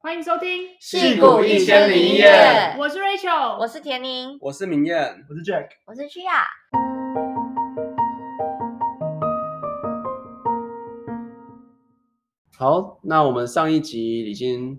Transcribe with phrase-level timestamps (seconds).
[0.00, 0.48] 欢迎收听
[0.78, 2.30] 《戏骨一千零一夜》，
[2.78, 6.46] 我是 Rachel，我是田宁，我是明艳，我是 Jack，我是区亚。
[12.56, 14.78] 好，那我们上一集已经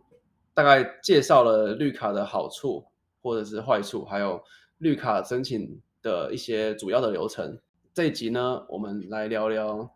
[0.53, 2.85] 大概介绍了绿卡的好处
[3.21, 4.41] 或者是坏处，还有
[4.77, 7.59] 绿卡申请的一些主要的流程。
[7.93, 9.91] 这一集呢，我们来聊聊，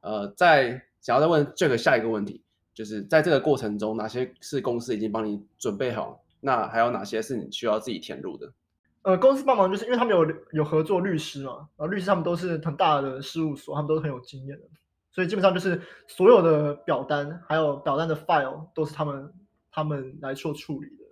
[0.00, 2.42] 呃，在想要再问 Jack 下一个问题。
[2.76, 6.22] 就是在这个过程中，哪些是公司已经帮你准备好？
[6.40, 8.52] 那还有哪些是你需要自己填入的？
[9.00, 14.66] 呃，公司帮忙就是因为他们有有合作律师嘛，然后律师他们都是很大的事务所，他们都是很有经验的，
[15.10, 19.32] 所以基本上就是所有的表单还有表单的 file 都是他们
[19.72, 21.04] 他们来做处理的。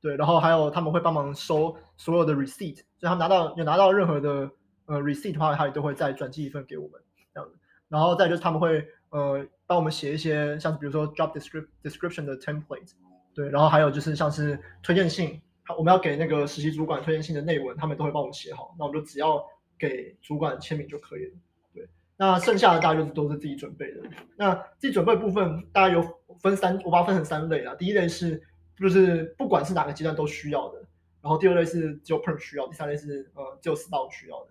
[0.00, 4.50] 对，然后还有他们会帮忙收所有的 receipt，所以他们拿到有拿到任何的
[4.86, 6.98] 呃 receipt 的话，他也都会再转寄一份给我们
[7.34, 7.58] 这样子。
[7.88, 9.46] 然后再就是他们会呃。
[9.66, 12.90] 帮我们写一些像是比如说 job description description 的 template，
[13.32, 15.40] 对，然后还有就是像是推荐信，
[15.78, 19.40] 我们要给那个实习主管推荐信的内文，他们都会帮我们写好，那我们就只要
[19.78, 21.32] 给主管签名就可以了。
[21.72, 24.00] 对，那剩下的大概就是都是自己准备的。
[24.34, 26.02] 那自己准备的部分大概有
[26.40, 27.72] 分三，我把它分成三类啊。
[27.76, 28.42] 第一类是
[28.76, 30.80] 就是不管是哪个阶段都需要的，
[31.22, 34.48] 然后第二类是只有 perm 需要，第三类是呃只有 spouse 需要的。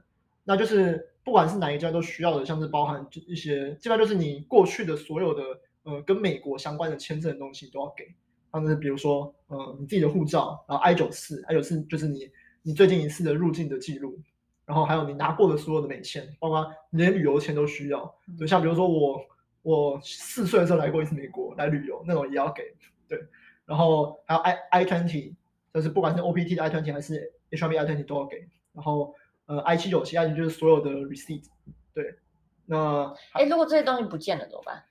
[0.50, 5.44] 那就是不管是哪一家都需要的，像是包含就一些，基本上就是你过去的所有的
[5.84, 8.04] 呃跟美国相关的签证的东西都要给，
[8.52, 12.28] 像是比如说呃你自己的护照，然后 I 九四，I 九四就是你
[12.64, 14.20] 你最近一次的入境的记录，
[14.66, 19.22] 然后还有你拿过的所有的美签，包括连旅游签都需要，就像比如说我
[19.62, 22.64] 我四岁的时候来过一次美国来旅游，那种也要给，
[23.08, 23.20] 对，
[23.68, 25.36] 然后还有 I I twenty，
[25.72, 28.38] 就是不管是 OPT 的 I twenty 还是 H1B I twenty 都要给，
[28.74, 29.14] 然后。
[29.50, 31.46] 呃，I 七九七 I 就是所有的 receipt，
[31.92, 32.20] 对，
[32.68, 34.84] 那哎，如果这些东西不见了怎么办？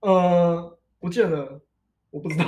[0.00, 1.60] 呃，不见了，
[2.08, 2.44] 我不知道，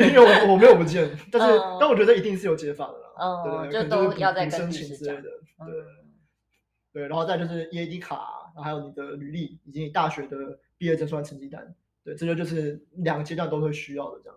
[0.00, 5.84] 因为我我没有不见， 但是、嗯、但我觉得一定是有解法的啦，嗯，对，就都要再申请之类的，对，
[6.92, 11.72] 对，然后再就是 EAD 卡，然后还有你的履历以及你大学的毕业证书和成绩单，
[12.04, 14.36] 对，这就就是两个阶段都会需要的这样。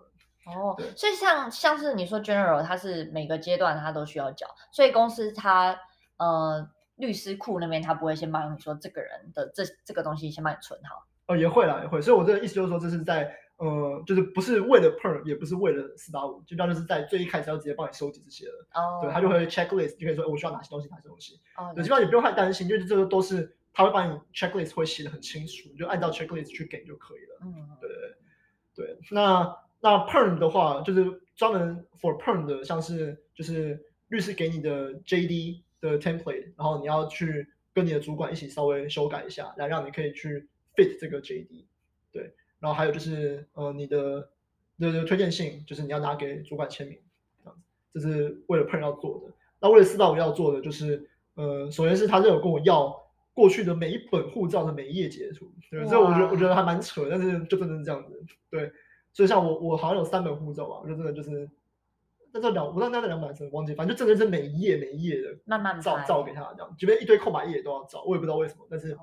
[0.56, 5.76] 哦，所以像像是你说 general，它是每个阶段它都需要缴，所以公司它。
[6.20, 11.06] 呃，律师库那边他不会先帮你说这个人的这这个东西先帮你存好。
[11.28, 12.02] 哦，也会啦，也会。
[12.02, 18.68] 所以我这个意思就是说，这是在呃，就是不是为了 perm，也不是为了四八五，就当就是在最一开始要直接帮你收集这些了。
[18.74, 19.00] 哦。
[19.02, 21.40] 对，他就会 checklist，就可以说，我需要哪些东西，哪些东西。
[21.56, 21.72] 哦。
[21.76, 27.38] 对，基本上也不用太担心，因为这个都是他会帮你 checklist 会写的很清楚，就按照 checklist 去给就可以了。
[27.44, 27.78] 嗯。
[27.80, 27.98] 对对
[28.76, 28.96] 对。
[28.96, 31.06] 对，那那 perm 的话，就是
[31.36, 35.62] 专门 for perm 的，像是就是律师给你的 JD。
[35.82, 41.66] 的 template，然后你要去跟你的主管一起稍微修改一下，来让你可以去 fit 这个 JD，
[42.12, 44.30] 对，然后还有就是呃你的
[44.78, 46.98] 的、的推荐信，就是你要拿给主管签名，
[47.44, 47.64] 这样子，
[47.94, 49.34] 这是为了 perm 要做的。
[49.60, 52.96] 那为了四到五要做的就是呃，首先是他就有跟我要
[53.34, 58.72] 过去的每一本护照的每一页截图，对，所以我觉得我觉得还蛮扯，但是就真的是这样子，对，
[59.14, 61.50] 所以像我我好像有三本护照吧，就真的就是。
[62.32, 68.96] 那这两，我那两百层忘记，反正就真的是每一页每一页的慢慢照照给他，这样，即便一堆空白页都要照，我也不知道为什么，但是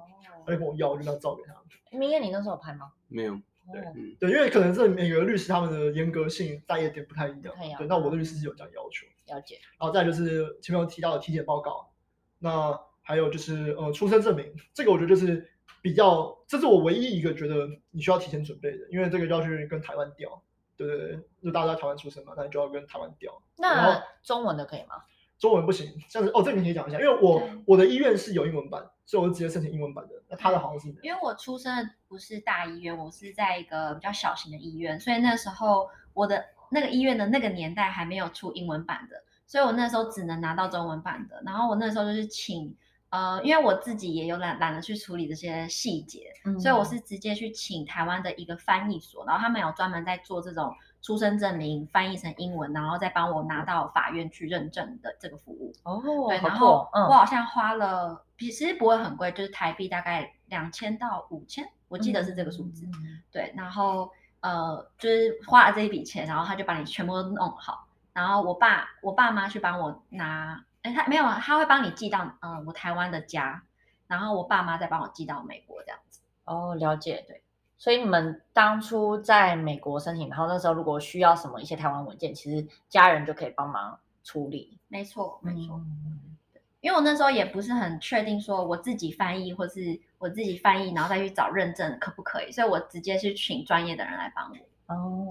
[0.45, 1.55] 他就跟我要，我就要照给他。
[1.97, 2.93] 明艳，你那时候拍吗？
[3.09, 3.39] 没有，
[3.73, 3.83] 对，
[4.21, 9.07] 对，因为可能是每个律师他们的严格性在意点不太一样，对，那我的律师是有这样要求。
[9.35, 9.59] 了解。
[9.79, 11.91] 然后再就是前面有提到的体检报告，
[12.39, 15.49] 那还有就是呃出生证明，这个我觉得就是
[15.81, 20.43] 比较，这是我唯一一个觉得你需要提前准备的，因为这个要去跟台湾调。
[20.77, 23.33] 对对对，就大家在台湾出生嘛，那你就要跟台湾调。
[23.57, 24.97] 那中文的可以吗？
[25.39, 30.15] 中文不行，像是哦，这个你可以讲一下，因为我我的医院是有英文版，所以我就直接申请英文版的。
[30.29, 41.43] 那他的好像是因为我出生的不是大医院，我是在一个比较小型的医院，所以那时候我的那个医院的那个年代还没有出英文版的，所以我那时候只能拿到中文版的。
[41.45, 42.77] 然后我那时候就是请。
[43.11, 55.73] 呃，因为我自己也有懒懒得去处理这些细节，嗯，所以我是直接去请台湾的一个翻译所，然后他们有专门在做这种出生证明翻译成英文，然后再帮我拿到法院去认证的这个服务。
[55.85, 62.87] 哦，对，然后我好像花了，其实不会很贵，就是台币大概两千到五千，我记得是这个数字。
[62.87, 64.11] 嗯，对，然后
[64.41, 70.61] 呃，就是花了这一笔钱，然后他就把你全部都弄好，然后我爸我爸妈去帮我拿。
[70.87, 73.61] 哎，他没有啊，他会帮你寄到嗯、呃、我台湾的家，
[74.07, 76.21] 然后我爸妈再帮我寄到美国这样子。
[76.45, 77.43] 哦，了解，对。
[77.77, 84.79] 所以你们当初在美国申请，然后那时候如果需要什么一些台湾文件，其实家人就可以帮忙处理。
[84.87, 85.75] 没错，没错。
[85.75, 86.37] 嗯、
[86.81, 94.95] 因为我那时候也不是很确定说我自己翻译，或是我自己翻译，然后再去找认证可不可以，所以我直接去请专业的人来帮我。
[94.95, 95.27] 哦，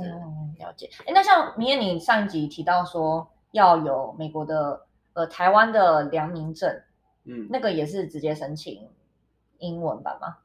[0.60, 0.90] 了解。
[1.08, 4.86] 哎，那像明艳，你上一集提到说要有美国的
[5.16, 6.82] 呃台湾的良民证，
[7.24, 8.88] 嗯，那个也是直接申请
[9.58, 10.38] 英文版吗？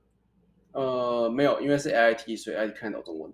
[0.73, 3.33] 呃，没有，因为是 AIT，所以 AIT 看得懂中文。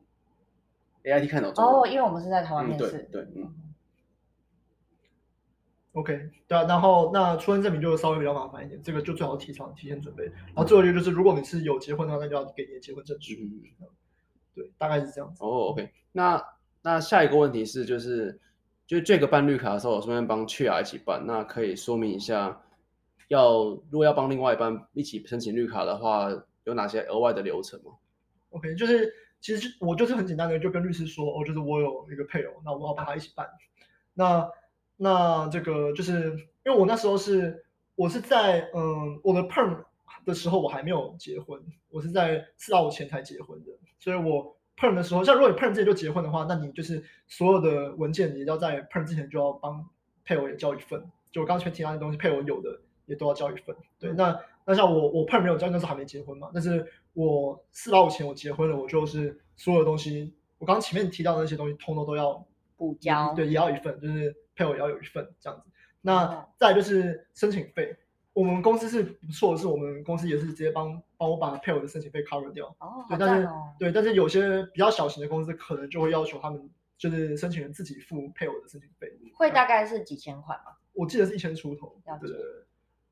[1.05, 1.83] AIT 看得懂中文。
[1.83, 2.85] 哦，因为我们是在台湾面试。
[2.85, 3.55] 嗯、对对，嗯。
[5.93, 10.25] OK，对啊，然后那出生证明就稍微比较麻烦一点，这个就最好提前提前准备。
[10.25, 13.33] 然后最后一个就是，如果你是有结婚的话，那就要给你的结婚证书。
[13.41, 13.87] 嗯
[14.55, 15.45] 对，大概是这样子。
[15.45, 16.43] 哦、oh，OK，那
[16.81, 18.41] 那下一个问题是，就是
[18.87, 22.63] 就这个办绿卡的时候，我顺便帮 c h 一起办，那可以说明一下
[23.29, 26.29] 要，如果要帮另外一半一起申请绿卡的话，
[26.65, 27.93] 有哪些额外的流程吗
[28.51, 33.49] ？OK，就是其实我就是很简单的，就跟律师说，哦，就是我有一个配偶，那我要帮他一起办。
[34.15, 34.49] 那
[34.97, 36.31] 那这个就是
[36.65, 37.65] 因为我那时候是
[37.97, 39.85] 我是在嗯我的 Perm
[40.25, 41.61] 的时候，我还没有结婚，
[41.91, 43.73] 我是在四到五前才结婚的。
[43.99, 49.85] 所以我 perm 的时候，像如果你 perm 之前就结婚的话，那你就是所有的文件也要在 perm 之前就要帮
[50.25, 51.03] 配偶也交一份。
[51.33, 53.75] 就我刚才提到的东西，配偶有的也都要交一份。
[53.99, 56.51] 对，那那像我我 perm 没有交，那时候还没结婚嘛。
[56.53, 62.47] 但是我四到五前我结婚了，我就是所有的东西，我刚刚前面提到的那些东西，通通都要
[62.77, 63.33] 补交。
[63.35, 65.71] 对，也要一份，就是配偶也要有一份这样子。
[66.01, 67.97] 那再就是申请费。
[68.37, 72.67] 我们公司是不错的，是我们公司也是直接帮帮我把配偶的申请费 cover 掉。
[72.81, 73.49] 哦，对，但是
[73.79, 76.69] 对，但是有些比较小型的公司可能就会要求他们
[76.99, 79.11] 就是申请人自己付配偶的申请费。
[79.35, 80.65] 会大概是几千块吗？
[80.93, 81.99] 我记得是一千出头。
[82.05, 82.47] 对对对。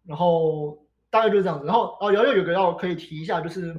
[0.05, 0.79] 然后
[1.09, 1.65] 大概就是这样子。
[1.65, 3.75] 然后哦，瑶瑶有个要可以提一下，就是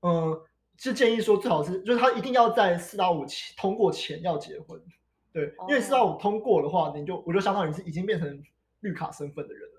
[0.00, 0.36] 嗯，
[0.78, 4.82] 是建议说最好是就是他一定要在四到五期通过前要结婚。
[5.32, 8.42] 对，哦、因为四到五通过的话，你就我就相当于是已经变成
[8.80, 9.71] 绿卡身份的人了。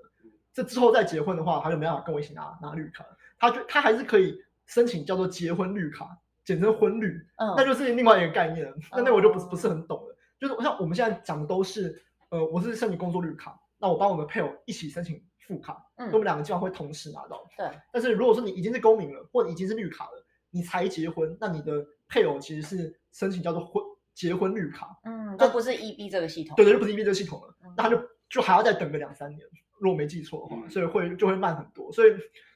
[0.54, 3.04] 这之后再结婚的话，他就没办法跟我一起拿拿绿卡，
[3.40, 6.08] 他就他还是可以申请叫做结婚绿卡，
[6.46, 7.08] 简称婚绿，
[7.38, 8.74] 嗯，那就是另外一个概念了。
[8.92, 10.16] 那、嗯、那我就不是不是很懂了。
[10.40, 17.48] 就是像我们现在讲的都是，呃，我是申请工作绿卡，那我帮我们配偶一起申请副卡，嗯，我们两个基本上会同时拿到。
[17.58, 17.68] 对。
[17.92, 23.84] 但是如果说你已经是公民了，或者已经是绿卡了，你才结婚，那你的配偶其实是申请叫做婚
[24.14, 28.00] 结婚绿卡，嗯，这不是 EB 这个系统，对对，就不是 EB 这个系统了，嗯、那他就
[28.30, 29.42] 就还要再等个两三年。
[29.84, 31.92] 如果没记错的话，所以会就会慢很多。
[31.92, 32.12] 所以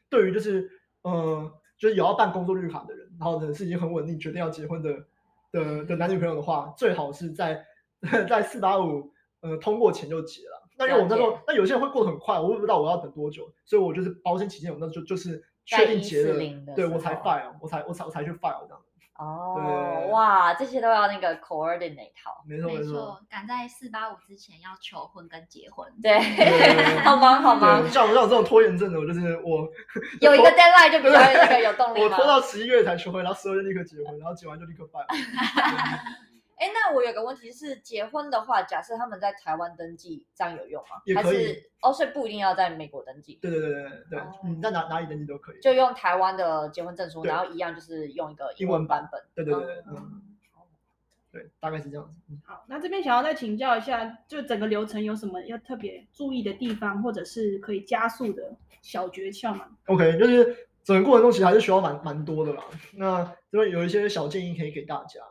[0.10, 0.72] 对于就是
[1.02, 4.94] 呃，就是有要办工作绿卡的人，然后呢是已经很稳定，决定要结婚的
[5.52, 7.66] 的的男女朋友的话，最好是在
[8.30, 10.64] 在四八五呃通过前就结了。
[10.78, 18.82] 那因为我那时候，那有些人会过得很快，我也不知道我要等多久，所以我就是保险起见，我那就就是确定结了，对我才 file，我才我才我才去 file 这样。
[19.18, 26.20] 哦，哇，这些都要那个 coordinate 好，没错没错，赶在四八五之前要求婚跟结婚，对，
[27.04, 27.90] 好忙好忙。
[27.90, 29.68] 像我像我这种拖延症的，我就是我
[30.22, 32.02] 有一个 deadline 就比较那个有动力。
[32.04, 35.04] 我拖到十一月才求婚，然后十二月立刻结婚，然后结完就立刻办。
[36.58, 41.02] 哎，那我有个问题是，结婚的话，假设他们在台湾登记，这样有用吗？
[41.06, 41.24] 也可以。
[41.24, 43.38] 还是哦，所以不一定要在美国登记。
[43.40, 45.60] 对对对对对，你在哪哪里登记都可以。
[45.62, 49.22] 就用台湾的结婚证书，然后一样就是用一个英文版本。
[49.36, 50.22] 对对对对，嗯，
[51.32, 52.34] 对，大概是这样子。
[52.44, 62.64] 好，那这边想要再请教一下，就整个流程有什么要特别注意的地方，或者是可以加速的小诀窍吗？OK，就是整个过程中其实还是需要蛮蛮多的啦。
[62.94, 65.22] 那这边有一些小建议可以给大家。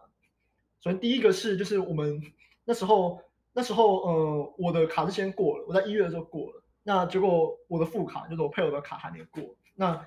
[0.82, 2.20] 首先第一个是，就是我们
[2.64, 3.20] 那时候
[3.52, 9.42] 那时候，呃，我的卡是先过了，我在一月的时候过了，那结果我的副卡就是我配偶的卡还没过，
[9.75, 10.06] 那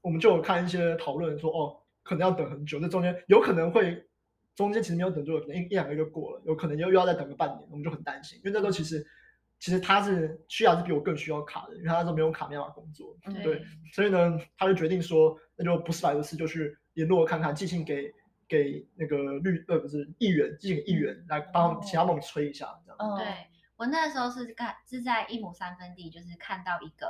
[0.00, 4.02] 我们就有看一些讨论说，哦，可能要等很久，这中间有可能会
[4.54, 9.06] 中间其实没有等多久，可能一一两个月就过了，有可能又又要再等个半年，我们就很担心，因为那时候其实
[9.60, 18.10] 其实他是需要是比我更需要卡的，因为他那时候没有卡没办法工作，对，对，所以呢，他就决定说，那就不是白不是，就去联络看看，寄信给。
[18.48, 22.96] 给那个绿呃不是议员，寄给议员来帮其他帮催一下，这样。
[22.98, 23.26] 嗯，对
[23.76, 27.06] 我那时候是看是在一亩三分地，就是看到一个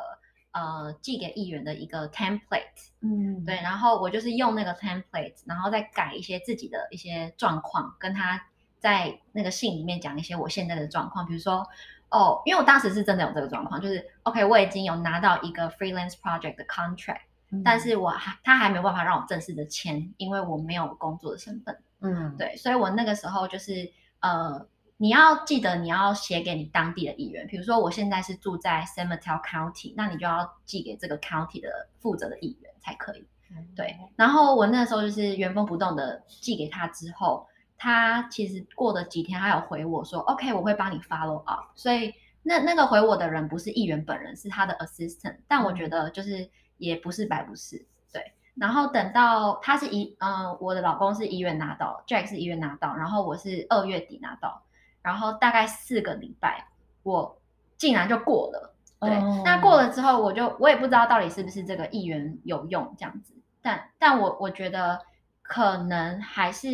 [0.52, 8.43] 呃寄给议员的一个 template，嗯，对，然后我就是用那个 template，然后再改一些自己的一些状况，跟他
[8.78, 11.66] 在那个信里面讲一些我现在的状况，比如说
[12.11, 17.21] 哦，因为我当时是真的有这个状况，就是 OK，我已经有拿到一个 freelance project 的 contract。
[17.64, 21.76] 但是我还他还没有办法让我正式的签，因为我没有工作的身份。
[22.00, 24.66] 嗯，对，所以我那个时候就是呃，
[24.98, 33.26] 你要记得你要写给你当地的议员，比如说我现在是住在 San Mateo County，那你就要寄给这个 county 的负责的议员才可以。
[33.50, 37.46] 嗯、对，然后我那时候就是原封不动的寄给他之后，
[37.78, 41.64] 他其实过了几天，他有回我说 OK，我会帮你 follow up。
[41.75, 46.48] 所以那那个回我的人不是议员本人，是他的 assistant，但我觉得就是。
[46.78, 48.33] 也不是白不是，对。
[48.54, 54.62] 然后等到他是一嗯、呃，我的老公是一月拿到，Jack 是一月拿到，然后我是二月底拿到，
[55.02, 56.66] 然后大概四个礼拜，
[57.02, 57.38] 我
[57.76, 58.75] 竟然就过了。
[58.99, 64.99] 对，哦、那过了之后，我就我也不知道到底是不是这个议员有用这样子，但但我我觉得
[65.42, 66.68] 可能还是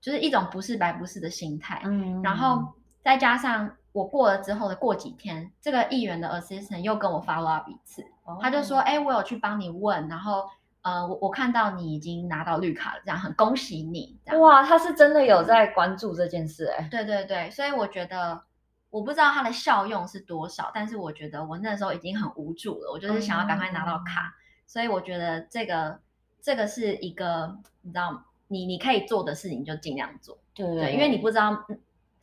[0.00, 10.44] 就是一种不是白不是的心态，嗯，然后再加上我过了之后的过几天，这个议员的 assistant 又跟我 follow up 一次，哦、他就说，哎，我有去帮你问，然后
[10.82, 18.42] 呃，我我看到你已经拿到绿卡了，这样很恭喜你，哇，他是真的有在关注这件事、欸，哎，对对对，所以我觉得。
[18.90, 25.98] 我不知道它的效用是多少，但是我觉得我那时候已经很无助了，我就是想要赶快拿到卡，嗯、所以我觉得这个
[26.40, 31.60] 这个是一个你知道，你你可以做的事情就尽量做，对对，对，因为你不知道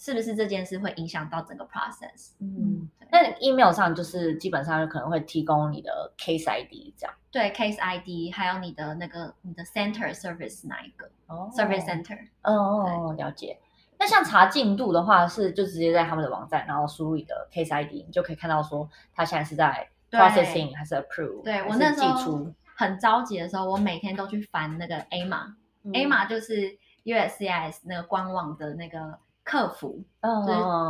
[0.01, 2.31] 是不是这件事会影响到整个 process。
[2.39, 13.59] 嗯，那 email 上就是基本上就可能会提供你的 case ID 这样，对 case ID，还有你的那个你的 center service 哪一个、哦、service center，哦，哦了解。
[13.99, 21.43] 那像查进度的话，是就直接在他们的网站，然后输入你的 case ID，你就可以看到说他现在是在 processing 对还是 approve。
[21.43, 30.45] 对，我那时候很着急的时候，我每天都去翻那个 AMA，AMA、嗯、就是 USCIS 那个官网的那个客服，嗯、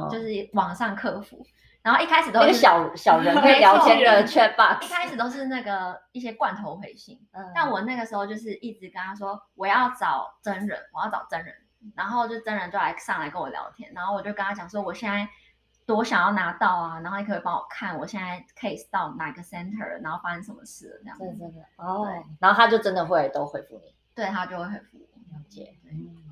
[0.10, 1.46] 就是就是网上客服。
[1.82, 7.20] 然后一开始都是小 小人 可以聊天的 chat box，一开始都是那个一些罐头回信。
[7.32, 11.54] 嗯、但我那个时候就是一直跟他说，我要找真人，我要找真人。
[11.96, 15.28] 然后就真人就来上来跟我聊天，然后我就跟他讲说，我现在
[15.84, 21.26] 多想要拿到啊，然后你可以帮我看我现在 case 到哪个 center，然后发生什么事了这样子。
[21.26, 25.36] 对然后他就真的会都回复你，对他就会回复我。
[25.36, 25.76] 了解。
[25.92, 26.31] 嗯。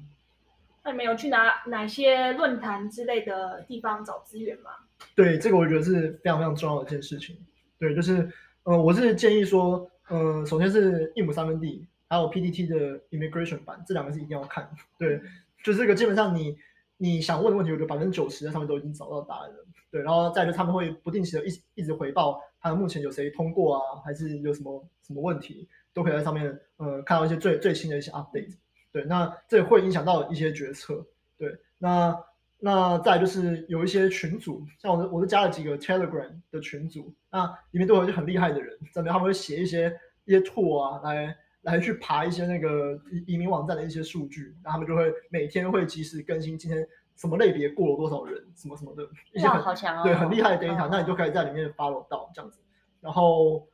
[0.90, 4.72] 那你们有去哪哪些论坛之类的地方找资源吗？
[5.16, 7.38] 对，这个我觉得是非常非常重要的一件事情。
[7.78, 8.28] 对，就是
[8.64, 11.88] 呃，我是建议说，呃，首先是一亩三分地。
[12.08, 14.68] 还有 PDT 的 immigration 版，这两个是一定要看。
[14.98, 15.22] 对，
[15.64, 16.58] 就这个基本上你
[16.98, 19.68] 你想问的问题，我觉得百分之九十在上面都已经找到答案了。
[19.92, 28.56] 对，然后再就他们会不定期的一一直回报，他们目前有谁通过啊，还是有什么什么问题，都可以在上面呃看到一些最最新的一些 update。
[28.92, 31.06] 对，那这会影响到一些决策。
[31.38, 32.18] 对，那
[32.60, 41.36] 那再就是有一些群组，像我我是加了几个 Telegram 的群组，那里面都有一些很厉害的人，在那他们会写一些一些 tool 啊来。
[41.64, 49.04] 来去爬一些那个移移民网站的一些数据，然后他们就会每天会及时更新今天什么类别过了多少人，什么什么的
[49.34, 52.62] 一些很好强哦，对，很厉害的 data，那你就可以在里面 follow 到这样子。
[53.02, 53.68] 然后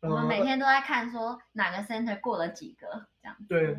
[0.00, 2.86] 我们每天都在看说哪个 center 过了几个
[3.20, 3.46] 这样子。
[3.48, 3.76] 对。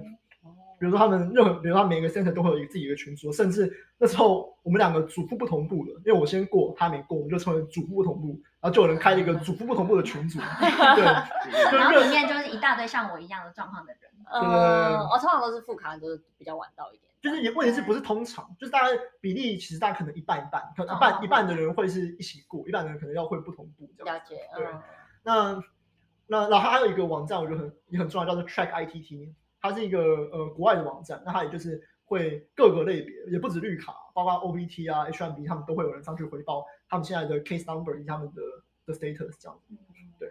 [0.79, 8.27] 比如说他们任何，比如说他每个 center 都会有一个自己的群组，甚至那时候我们两个主副不同步的，因为我先过，他没过，我们就成为主副不同步，
[8.59, 10.39] 然后就有人开了一个主副不同步的群组，
[10.95, 11.03] 对，
[11.71, 14.01] 然后里面就是一大堆像我一样的状况的人，
[14.31, 14.41] 对，
[15.11, 18.89] 我通常都是副卡，都是比较晚到一点，就是也问题是不是通常，就是大概
[19.21, 24.67] 比例其实大概可能一半一半，可能一半一半的人会是一起过，一半的人可能要会不同步这样，了解，对，
[25.23, 25.63] 那
[26.27, 29.31] 那然后还有一个网站，我觉得很也很重要，叫做 Track ITT。
[29.69, 29.99] 它是一个
[30.31, 38.41] 呃国外的网站，那它也就是会各个类别，也不止绿卡，包括 OBT 啊、H1B，他们都会有人上去回报他们现在的 case number 以及他们的
[38.85, 39.75] 的 status 这样子。
[40.19, 40.29] 对。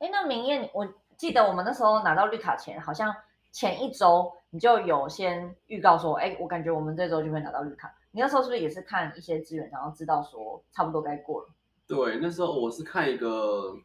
[0.00, 3.14] 哎，那明艳，我记得我们那时候拿到绿卡前，好像
[3.52, 7.94] 前一周你就有先预告说，哎，我感觉我们这周就会拿到绿卡。
[8.10, 11.48] 你那时候是不是也是看一些资源，然后知道说差不多该过了？
[11.86, 13.76] 对，那时候我是看一个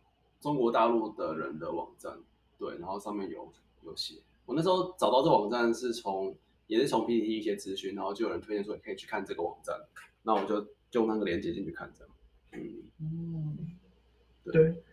[0.41, 2.11] 中国大陆的人的网站，
[2.57, 4.15] 对，然后上面有有写。
[4.47, 6.33] 我那时候找到这网站是从，
[6.67, 9.75] 也是从 PPT 一些资讯，然后就有人推荐说你可以去看这个网站，
[10.23, 12.13] 那我就就用那个链接进去看这样。
[12.53, 12.63] 嗯
[13.01, 13.57] 嗯，
[14.45, 14.83] 对，对，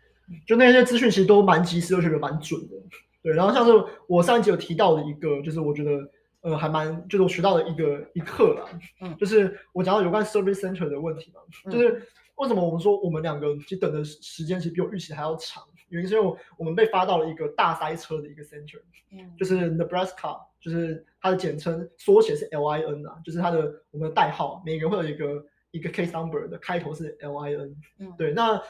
[0.44, 2.74] 就那些资讯其实都蛮及时，而且蛮准的。
[3.22, 3.72] 对，然后像是
[4.08, 12.02] 我上一集有提到的一个，就是我觉得呃还蛮，就是我学到的一个一课啦，嗯， 就是我讲到有关 service center 的问题嘛，嗯、就是
[12.34, 15.62] 为什么我们说我们两个其实等的时间其实比我预期还要长。
[15.94, 18.80] 原因是因为我们被发到了一个大塞车的一个 center，
[19.12, 28.60] 嗯，就是 Nebraska，就是它的简称缩写是 LIN 啊，就是它的我们的代号，每个人会有一个一个 case number 的开头是 LIN，嗯，对，那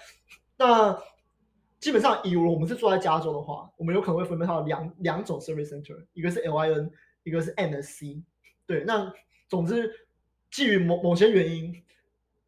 [0.59, 1.03] 那
[1.81, 6.91] 基本上以我们是住在加州的话，我们有可能会分配到两两种 service center，一个是 LIN，
[7.23, 8.23] 一个是 NSC，
[8.67, 9.11] 对，那
[9.49, 9.91] 总之
[10.51, 11.81] 基于某某些原因。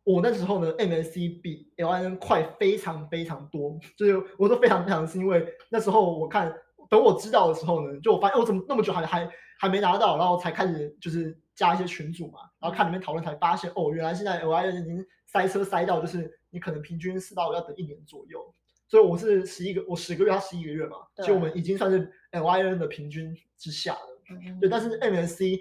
[0.06, 6.54] 我那时候呢，MSC 比 LIN 快非常非常多，就是我都非常非常是因为那时候我看，
[6.88, 18.54] 等我知道的时候呢，就我发现我怎么那么久还还还没拿到，然后才开始就是加一些群组嘛，然后看里面讨论才发现，哦，原来现在 LIN 已经塞车塞到，就是你可能平均四到五要等一年左右，
[18.86, 24.22] 所以我是十一个，我十个月，他十一个月嘛，对所以我们已经算是 LIN 的平均之下了。
[24.30, 24.60] 嗯。
[24.60, 25.60] 对，但是 MSC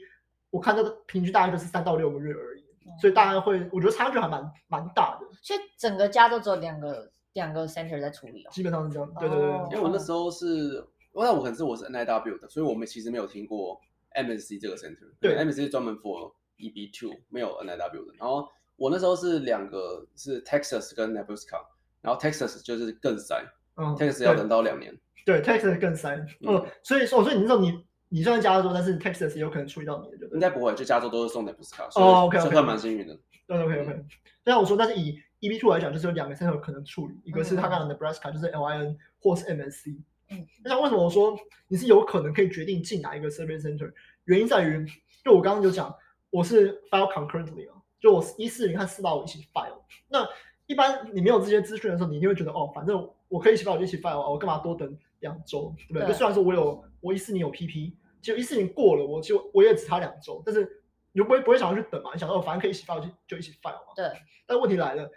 [0.51, 2.54] 我看到的平均大概就是三到六个月而已，嗯
[2.99, 8.49] 所以大概会，我觉得差距还蛮蛮大的，所以整个家都只有两个两个 center 在处理哦。
[8.51, 9.13] 基本上是这样。
[9.19, 13.79] 对对对，哦因为我那时候是，那我可能是我是 NIW 的，所以我们其实没有听过
[14.15, 15.11] MSC 这个 center。
[15.19, 18.13] 对，MSC 是专门 for EB two，没有 NIW 的。
[18.19, 21.65] 然后我那时候是两个是 Texas 跟 Nebraska，
[22.01, 23.43] 然后 Texas 就是更塞
[23.77, 24.97] 嗯，Texas 要等到两年。
[25.25, 26.15] 对 Texas 更塞，
[26.47, 27.83] 嗯，所以说所以你知道你
[28.15, 30.37] 你虽然加州，但是 Texas 也有可能处理到你的，对不对？
[30.37, 33.19] 应该不会，就加州都是送 Nebraska，所以哦，OK，OK 算蛮幸运的。
[33.45, 34.05] 对 OK OK，
[34.45, 39.97] 就像我说，但是以 EB two 来讲，就是有两个 center 可能处理，一个是他刚刚的 Nebraska，就是 LIN 或是 MSC。
[40.29, 43.91] 嗯，那像为什么我说你是有可能可以决定进哪一个 service center？
[44.23, 44.85] 原因在于，
[45.21, 45.93] 就我刚刚就讲，
[46.29, 49.81] 我是 file concurrently 啊，就我一四零和四八五一起 file。
[50.07, 50.25] 那
[50.67, 56.03] 一般你没有这些资讯的时候，你一定会觉得哦，反正我可以一起 file 就一起 file 啊，我干嘛多等两周，对不对？
[56.03, 57.93] 对就虽然说我有我一四零有 PP，
[58.25, 62.09] 结果一四零过了，我就我也只差两周，但是你就不会不会想要去等嘛？
[62.11, 63.93] 你想到哦，反正可以一起 file 就就一起 file 嘛。
[63.95, 64.11] 对，
[64.47, 65.07] 但问题来了，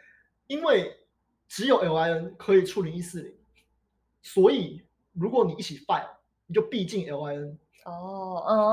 [0.47, 0.95] 因为
[1.49, 3.35] 只有 LIN 可以处理一四零，
[4.21, 6.11] 所以如果你一起 file，
[6.47, 8.71] 你就必进 LIN，哦，嗯嗯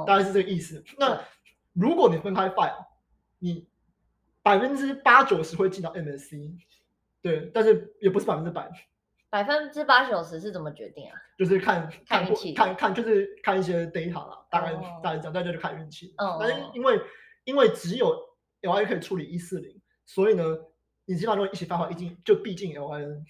[0.00, 0.82] 嗯大概是这个意思。
[0.98, 1.22] 那
[1.74, 2.86] 如果你分开 file，
[3.38, 3.68] 你
[4.42, 6.54] 百分之八九十会进到 MSC，
[7.20, 8.70] 对，但是也不是百分之百，
[9.34, 11.18] 百分之八九十是怎么决定啊？
[11.36, 16.14] 就是看看看运气看看就是看一些 data 啦，大概、哦大概这样，大家就看运气。
[16.18, 17.00] 嗯但是因为
[17.42, 18.14] 因为只有
[18.62, 19.76] LIN 可以处理一四零，
[20.06, 20.44] 所以呢，
[21.04, 23.24] 你基本上就一起 file 一进就必进 LIN。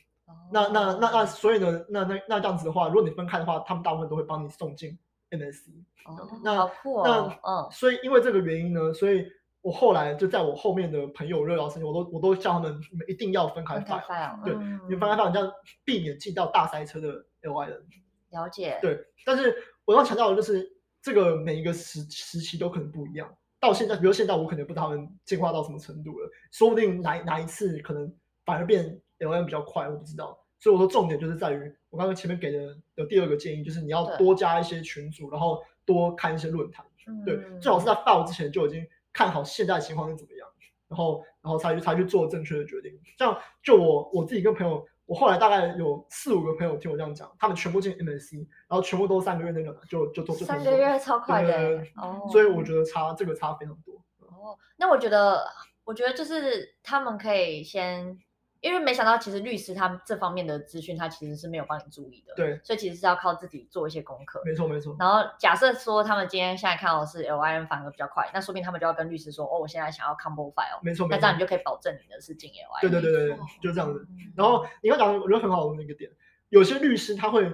[0.53, 4.99] 那那那那，所以呢，那那那这样子的话，如果你分开的话，他们大部分都会帮你送进
[5.31, 5.73] N S C。
[6.05, 9.27] 哦那那哦，嗯，所以因为这个原因呢，所以
[9.65, 12.79] 我后来就在我后面的朋友热聊生，我都我都叫他们，
[13.09, 15.51] 一定要分开分开 file，file，对嗯你们分开 file，这样
[15.87, 17.09] 避免进到大塞车的
[17.41, 17.81] LIN。
[18.29, 19.57] 了解，对，但是
[19.87, 23.35] 我要强调的就是，这个每一个时时期都可能不一样。
[23.59, 30.39] 到现在，比如现在我可能不知道他们进化到什么程度了，说不定哪哪一次可能反而变 LM 比较快，我不知道。
[30.61, 36.85] 所以我说重点就是在于我刚刚前面给的的第二个建议，就是你要多加一些群组，然后多看一些论坛。
[37.25, 40.47] 对，嗯最好是在 file 之前就已经看好现在情况是怎么样，
[40.89, 42.93] 然后然后才去才去做正确的决定。
[43.19, 53.95] 像就我我自己跟朋友，我后来大概有四五个朋友听我这样讲，他们全部进 MSC，然后全部都三个月那个就就做就三个月超快的哦，所以我觉得差这个差非常多。
[54.19, 55.43] 哦，那我觉得，
[55.85, 58.19] 我觉得就是他们可以先，
[58.65, 64.41] 因为没想到其实律师他们这方面的资讯，他其实是没有帮你注意的，对，所以其实是要靠自己做一些功课。
[64.43, 64.97] 没错没错。
[64.99, 71.17] 然后假设说他们今天现在看到的是 LIN 反而比较快，那说不定他们就要跟律师说，哦，我现在想要 combo file，没错没错。
[71.17, 72.81] 那这样你就可以保证你的是进 LIN。
[72.81, 74.07] 对对对对对没错，就是这样子。
[74.09, 76.11] 嗯然后你刚讲的，我觉得很好的那个点，
[76.49, 77.45] 有些律师他会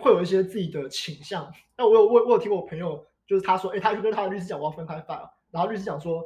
[0.00, 1.52] 会有一些自己的倾向。
[1.76, 6.24] 那我有我我有听过我朋友，就是他说，哎，他就跟他的律师讲我要分开 file，然后律师讲说，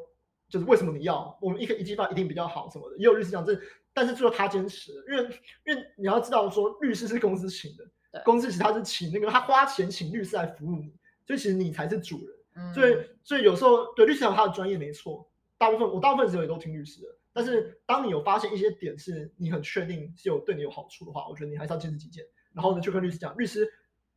[0.48, 2.96] 就是为什么你要我们一个一起 file 一定比较好什么的。
[2.96, 3.54] 也有律师讲这，
[3.94, 10.94] 但是最后他坚持了，因为因为你要知道说，律师是公司请的对，公司其实他是请那个他花钱请律师来服务你，
[11.26, 12.36] 所以其实你才是主人。
[12.54, 15.26] 嗯所以，所以有时候对律师有他的专业没错，
[15.56, 17.08] 大部分我大部分时候也都听律师的。
[17.32, 22.22] 但是当你有发现一些点是你很确定是有对你有好处的话，我觉得你还是要坚持己见。
[22.52, 23.66] 然后呢，就跟律师讲，律师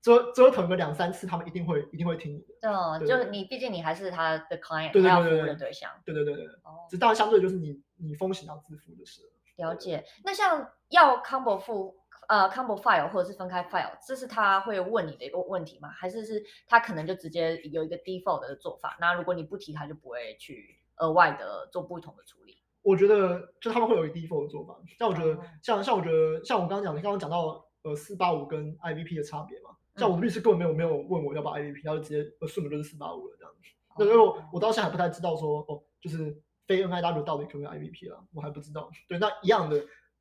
[0.02, 3.00] 折折腾个两三次，他们一定会一定会听你的。
[3.00, 5.90] 就是你，毕竟你还是他的 client，对对他要服务对对的对象。
[6.04, 9.22] 对对对对，哦，只当然相对就是你你风险要自负的事
[9.58, 9.76] 了。
[9.76, 10.04] 解。
[10.24, 11.96] 那像要 combo 付
[12.28, 15.90] 呃 combo file 或者是分开 file，这是他会问你的一个问题吗？
[15.90, 18.98] 还是是他可能就直接有一个 default 的做法？
[19.00, 22.58] 那如果你不提，他就不会去额外的做不同的处理。
[22.82, 33.60] 我觉得就他们会有一个 default 的做法，像我觉得哦像像我觉得像我刚刚讲的，刚刚讲到呃四八五跟 IVP 的差别嘛，像我嗯们律师根本没有没有问我要不要 IVP，他就直接 assume 就是四八五了这样子。
[33.90, 36.38] 哦那因为我我到现在还不太知道说哦，就是
[36.68, 38.90] 非 NIW 到底可不可以 IVP 了，我还不知道。
[39.08, 39.78] 对，那一样的，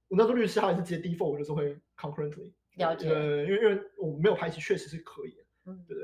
[0.08, 2.52] 我那时候律师他也是直接 default，我就是会 concurrently。
[2.76, 5.42] 了解呃，因为因为我没有排期，确实是可以的。
[5.66, 5.96] 嗯对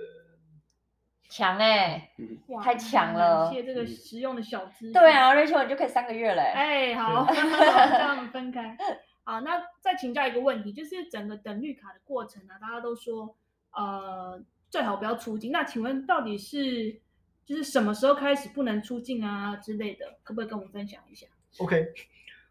[1.29, 4.92] 强哎、嗯，哇太强了谢谢这个实用的小知识。
[4.92, 8.76] 对啊，Rachel 你就可以三个月嘞、哎，好，让他们分开。
[9.22, 13.37] 好，那再请教一个问题，就是整个等绿卡的过程啊，大家都说，
[13.70, 15.53] 呃，最好不要出境。
[15.53, 17.00] 那请问到底是
[17.50, 21.26] 就是什么时候开始不能出境啊之类的，可不可以跟我们分享一下
[21.58, 21.84] ？OK，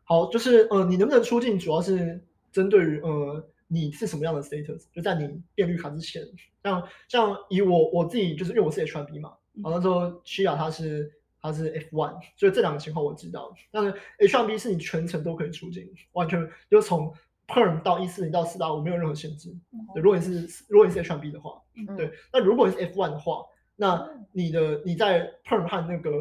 [0.03, 6.21] 好，就是呃，你能不能出境，主要是针对于呃你是什么样的 status，就在你变绿卡之前，
[6.65, 11.09] 像像以我我自己，就是因为我是 H1B 嘛，然后那时候西亚他是
[11.41, 13.55] 他是 F1，所以这两个情况我知道。
[13.71, 17.13] 但是 H1B 是你全程都可以出境，完全就从
[17.47, 19.49] Perm 到一四零到四八五没有任何限制。
[19.71, 23.45] 嗯对，如果你是如果你是 H1B 的话，嗯对，那如果你是 F1 的话，
[23.79, 26.11] 那你的你在 Perm 和那个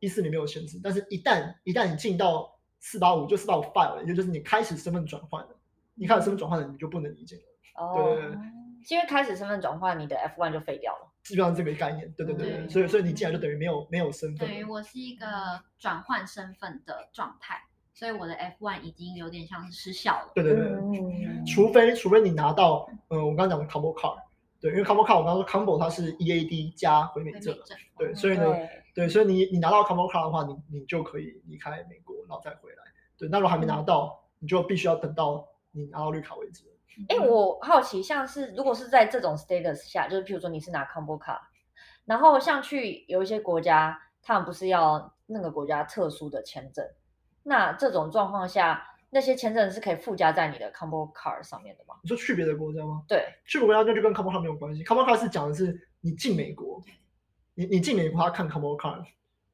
[0.00, 5.50] 一四零没有限制，但是一旦一旦你进到四八五就四八五 file 了，也就是你开始身份转换了，
[5.94, 7.42] 你开始身份转换了，你就不能理解了。
[7.76, 8.38] 哦，对对对
[8.88, 11.08] 因为开始身份转换，你的 F1 就废掉了。
[11.22, 14.52] 基本上这个概念，对对对对，嗯所以所以你进来就等于没有没有身份了。
[14.52, 15.26] 等于我是一个
[15.78, 17.62] 转换身份的状态，
[17.94, 20.32] 所以我的 F1 已经有点像是失效了。
[20.34, 24.18] 对对对，嗯除非除非你拿到，呃，我刚刚讲的 combo card，
[24.62, 27.52] 对，因为 combo card 我刚刚说 combo 它是 EAD 加回美证
[27.98, 32.84] 对，所以呢，对，对，所以你你拿到 combo card 的话，你你就可以离开美国，然后再回来。
[33.18, 36.62] 对，那如果还没拿到，你就必须要等到你拿到绿卡为止。
[37.08, 41.40] 哎，我好奇，像是如果是在这种 status 下，就是譬如说你是拿 combo card，
[42.04, 46.86] 然后像去有一些国家，他们不是要那个国家特殊的签证，
[47.42, 51.94] 那这种状况下，那些签证是可以附加在你的 combo card 上面的吗？
[52.02, 53.02] 你说去别的国家吗？
[53.06, 54.82] 对，去别的国家那就跟 combo card 没有关系。
[54.82, 56.82] combo card 是讲的是你进美国，
[57.54, 59.02] 你你进美国他看 combo card，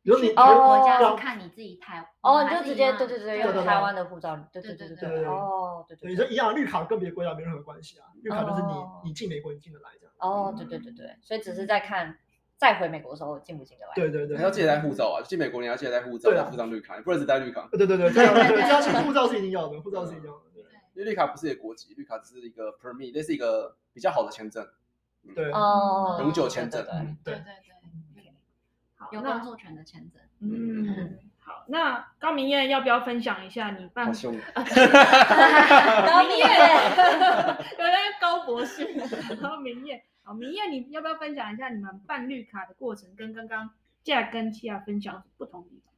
[0.03, 8.07] 比如你去别的国家是看你自己台哦，你就直接对对对，对对对用台湾的护照，对对对对对对哦，对对，对对，你说一样，绿卡跟别的国家没任何关系啊。
[8.23, 10.15] 绿卡就是你、哦你进美国你进得来这样。
[10.19, 12.17] 哦，对对对对，所以只是在看
[12.59, 13.93] 再回美国的时候进不进得来。
[13.95, 16.45] 对对对，你要记得带护照啊，进美国你要记得带护照，对啊。
[16.51, 20.43] 附上绿卡，你不能只带绿卡，对对对，对对对，这样是护照是一定要的，护照是一定要的。
[20.53, 20.63] 对。
[20.95, 24.67] 因为绿卡不是一个国籍，绿卡只是一个 permit，这是一个比较好的签证。
[25.35, 25.51] 对。
[25.53, 26.85] 哦，永久签证
[27.25, 27.55] 对对对
[29.13, 30.21] 有工作权的签证。
[30.41, 36.47] 嗯，好，那高明燕要不要分享一下你办好凶， 高明燕，
[37.79, 38.85] 有那个高博士，
[39.41, 43.71] 然后明燕，好，明燕，你要不要分享一下你们办绿卡的过程，跟刚刚
[44.05, 45.95] Jack 跟 Tia 分享不同地方？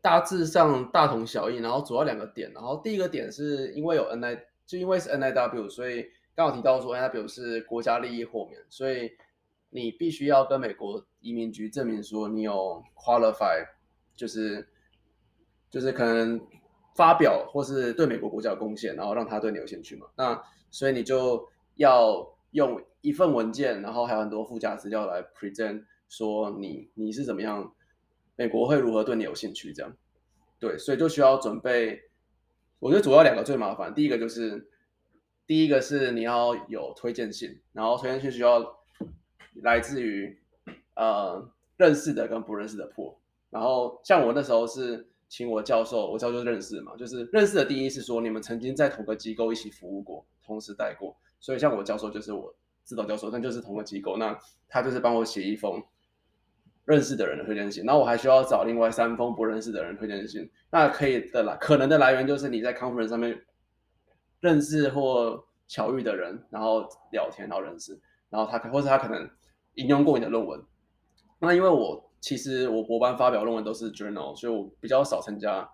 [0.00, 9.10] 大致上大同小异，然后主要两个点，然后第一个点是因为有 NI，就因为是 NIW，所以刚好提到说 NIW 是国家利益豁免，所以
[9.70, 13.66] 你必须要跟美国移民局证明说你有 qualify，
[14.14, 14.68] 就是
[15.68, 16.40] 就是可能
[16.94, 20.06] 发表或是对美国国家有贡献，然后让他对你有兴趣嘛。
[20.14, 20.40] 那
[20.70, 21.44] 所以你就
[21.74, 27.74] 要用一份文件，然后还有很多附加资料来 present 说你你是怎么样。
[28.40, 29.72] 美国会如何对你有兴趣？
[29.72, 29.92] 这样，
[30.60, 32.00] 对，所以就需要准备。
[32.78, 34.70] 我觉得主要两个最麻烦，第一个就是，
[35.44, 38.78] 第一个是你要有推荐信，然后推荐信需要
[39.54, 40.38] 来自于
[40.94, 43.18] 呃认识的跟不认识的破。
[43.50, 51.16] 然后像我那时候是请我教授，我教授认识嘛，就是认识的定义是说你们曾经在同个机构一起服务过，同时带过。
[51.40, 52.54] 所以像我教授就是我
[52.88, 55.80] 指导教授，但就是同个机构，那他就是帮我写一封。
[56.84, 60.50] 认识的人的推荐信，然后我还需要找另外三封不认识的人推荐信。
[60.70, 63.38] 那可以的来，可能的来源就是你在 conference 上面
[64.40, 67.92] 认识或巧遇的人，然后聊天，然后认识，
[68.30, 69.28] 然后他可或者他可能
[69.74, 70.64] 引用过你的论文。
[71.38, 75.70] 那因为我其实我博班发表论文都是 journal，所以我比较少参加，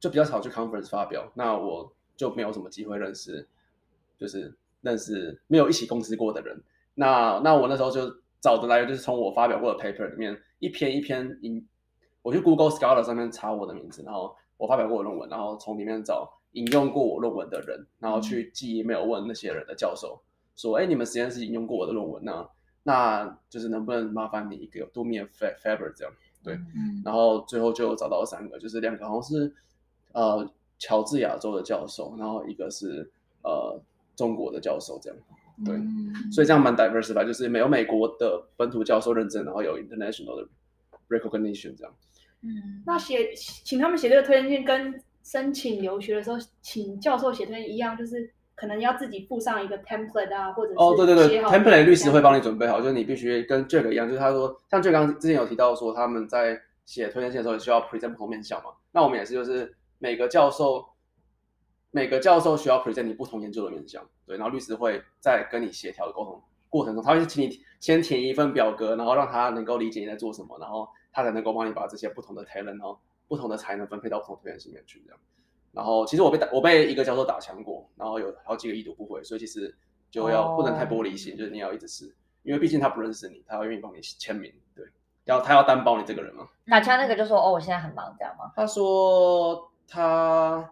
[0.00, 1.30] 就比较少去 conference 发表。
[1.36, 3.48] 那我就没有什么机会认识，
[4.18, 6.62] 就是认识没有一起共事过的人。
[6.94, 8.12] 那那我那时候就。
[8.40, 11.66] 找的来源就是从我发表过的 paper 里面一篇一篇引，
[12.22, 20.22] 我去 Google Scholar 上面查我的名字，然后我发表过的论文，然后从里面找引用过我论文的人，然后去寄 email 问那些人的教授，
[20.54, 22.48] 说，哎，你们实验室引用过我的论文呢？
[22.84, 26.14] 那就是能不能麻烦你一个 do me a favor 这样，
[26.44, 29.52] 对，嗯，然后最后就找到三个，就是两个好像是
[30.12, 33.10] 呃乔治亚州的教授，然后一个是
[33.42, 33.76] 呃
[34.18, 35.18] 中国的教授这样。
[35.64, 40.48] 对，嗯所以这样蛮 diversified，就是没有美国的本土教授认证，然后有 international 的
[41.08, 41.92] recognition 这样。
[42.42, 60.86] 嗯，那写请他们写这个推荐信，跟申请留学的时候请教授写推荐一样，就是可能要自己附上一个 template 啊，或者是哦，对对对，template 律师会帮你准备好，就是你必须跟 Jack 一样，就是他说，像 Jack 刚之前有提到说，他们在写推荐信的时候需要 present 不同面向嘛，那我们也是，就是每个教授。
[61.90, 75.18] 每个教授需要 present 你不同研究的面向，对，然后律师会在跟你协调的沟通过程中，他会请你先填一份表格，然后让他能够理解你在做什么，然后他才能够帮你把这些不同的 talent，然后不同的才能分配到不同推荐信里面去，这样。
[75.72, 79.74] 然后其实我被打，我被一个教授打枪过，然后有好几个已读不回，所以其实
[80.10, 84.84] 就要不能太玻璃心，就是你要一直试，因为毕竟他不认识你，他要愿意帮你签名，对，
[85.24, 86.46] 要他要担保你这个人嘛。
[86.66, 88.52] 打枪那个就说哦，我现在很忙，这样吗？
[88.54, 90.70] 他说他。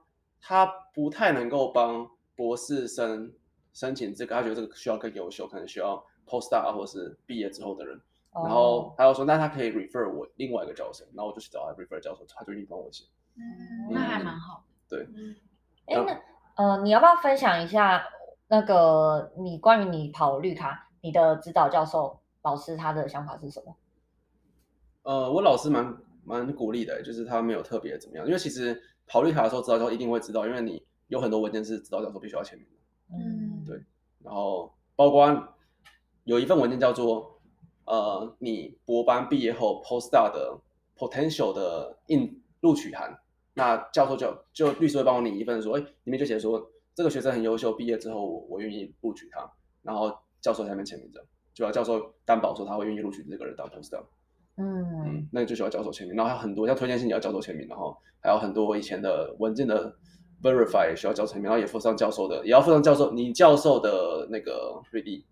[0.48, 3.32] 他不太能够帮博士生
[3.72, 8.00] 申请这个，他觉得这个需要更优秀，可能需要 postdoc 或是毕业之后的人。
[8.30, 13.06] 哦、然后他又说，那他可以 refer 我另外一个教授，然后我就去找他 refer 教授，他就一定帮我写。
[13.34, 14.62] 嗯，那还蛮好。
[14.88, 15.02] 对，
[15.86, 18.04] 哎、嗯，那呃，你要不要分享一下
[18.46, 23.76] 那个你关于你跑绿卡，你的指导教授老师他的想法是什么？
[25.02, 33.16] 呃，我老师蛮蛮鼓励的，就是他没有特别怎么样，因为其实跑绿卡的时候，指导教授一定会知道，因为你有很多文件是指导教授必须要签名的。
[33.16, 33.80] 嗯，对。
[34.22, 35.54] 然后包括
[36.24, 37.40] 有一份文件叫做
[37.84, 40.58] 呃，你博班毕业后 postdoc 的
[40.96, 43.16] potential 的应录取函。
[43.54, 49.50] 那教授就就律师会帮我拟一份说，哎，里面就写说这个学生很优秀，毕业之后我我愿意录取他，
[49.82, 54.04] 然后教授在那边签名这样，就要教授担保说他会愿意录取这个人当 postdoc。
[54.58, 59.94] 嗯那你就需要教授签名，然后还有很多像推荐信也要教授签名，然后还有很多以前的文件的
[60.42, 65.24] verify 也需要教授签名，然后也附上教授的，也要附上教授你教授的那个 ready，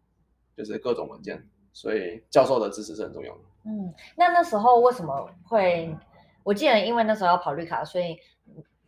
[0.57, 3.41] 就是各种文件，所以教授的支持是很重要的。
[3.65, 5.97] 嗯，那那时候为什么会？
[6.43, 8.19] 我记得，因为那时候要跑绿卡，所以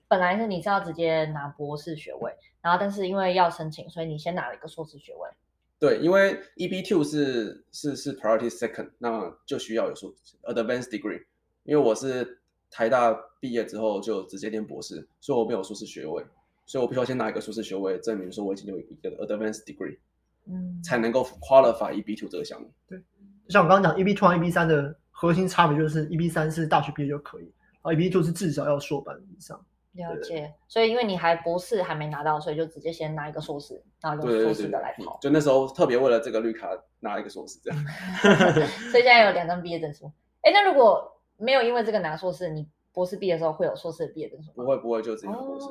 [0.09, 5.31] 本来是你是要直接拿博士学位，然后但是因为要申请，所以你先拿了一个硕士学位。
[5.79, 10.13] 对，因为 EB two 是是是 priority second，那就需要有硕
[10.45, 11.23] advanced degree。
[11.65, 16.25] 因为我是台大毕业之后就直接念博士，所以我没有硕士学位，
[16.65, 19.99] 所以我必须要先拿一个硕士学位，证明说我已经有一个 advanced degree，
[20.47, 22.71] 嗯，才能够 qualify EB two 这个项目。
[22.89, 22.99] 对，
[23.47, 24.97] 就像我刚刚讲 EB two 和 EB 三的。
[25.19, 29.59] 核心差别就是 EB 三是大学毕业就可以，而 EB two 是至少要硕班以上。
[29.97, 35.19] 了解，所以因为你还博士还没拿到，所以就直接先拿一个硕士，拿一个硕士的来跑。
[35.21, 36.69] 就那时候特别为了这个绿卡
[37.01, 37.85] 拿一个硕士这样。
[38.91, 40.13] 所以现在有两张毕业证书。
[40.43, 44.55] 哎，那如果没有因为这个拿硕士，你博士毕业的时候会有硕士的毕业证书吗？
[44.57, 45.67] 不会不会，就直接博士。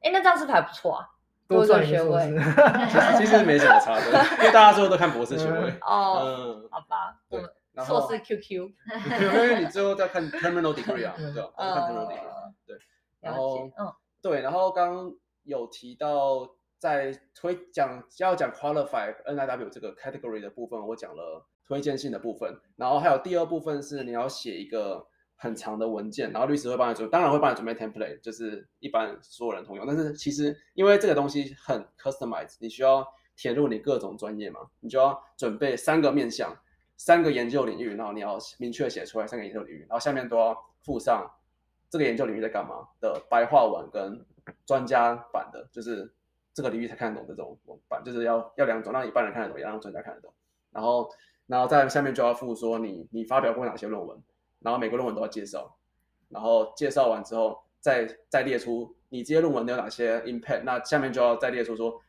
[0.00, 1.08] 哎、哦，那这样是不是还不错啊？
[1.48, 2.18] 多赚学位，
[3.18, 4.06] 其实没什么差的，
[4.38, 5.70] 因为大家最后都看博士学位。
[5.82, 7.40] 哦，嗯，好吧，对。
[7.86, 8.70] 硕士 QQ，
[9.18, 11.48] 因为你最后再看 terminal degree 啊，对吧？
[11.56, 12.20] 看 terminal degree，
[12.66, 12.76] 对。
[13.22, 25.06] 然后，嗯，对，然后刚刚有提到在推讲要讲 qualify NIW 这个 category 的部分，我讲了推荐信的部分，然后还有第二部分是你要写一个
[25.36, 29.86] 很长的文件，然后律师会帮你准备，当然会帮你准备 template，就是一般所有人通用。
[29.86, 33.06] 但是其实因为这个东西很 customized，你需要
[33.36, 36.56] 填入你各种专业嘛，你就要准备三个面向。
[36.98, 41.28] 三个研究领域，然后你要明确写出来三个研究领域，然后下面都要附上
[41.92, 44.24] 这个研究领域在干嘛的白话文跟
[44.64, 46.10] 专家版的，就是
[46.54, 50.32] 这个领域才看得懂这种版，就是要要两种，让一般人看得懂，也让专家看得懂。
[50.70, 51.06] 然后，
[51.46, 54.18] 然后在下面就要附说你你发表过哪些论文，
[54.60, 55.76] 然后每个论文都要介绍，
[56.30, 62.00] 然后介绍完之后再再列出你这些论文有哪些 impact，那下面就要再列出说。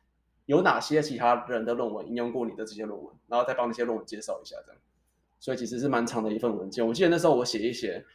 [0.46, 4.82] 有哪些其他人的论文引用过你的这些论文，然后再帮那些论文介绍一下，这样。
[5.40, 6.86] 所以其实是蛮长的一份文件。
[6.86, 8.06] 我记得那时候我写一写，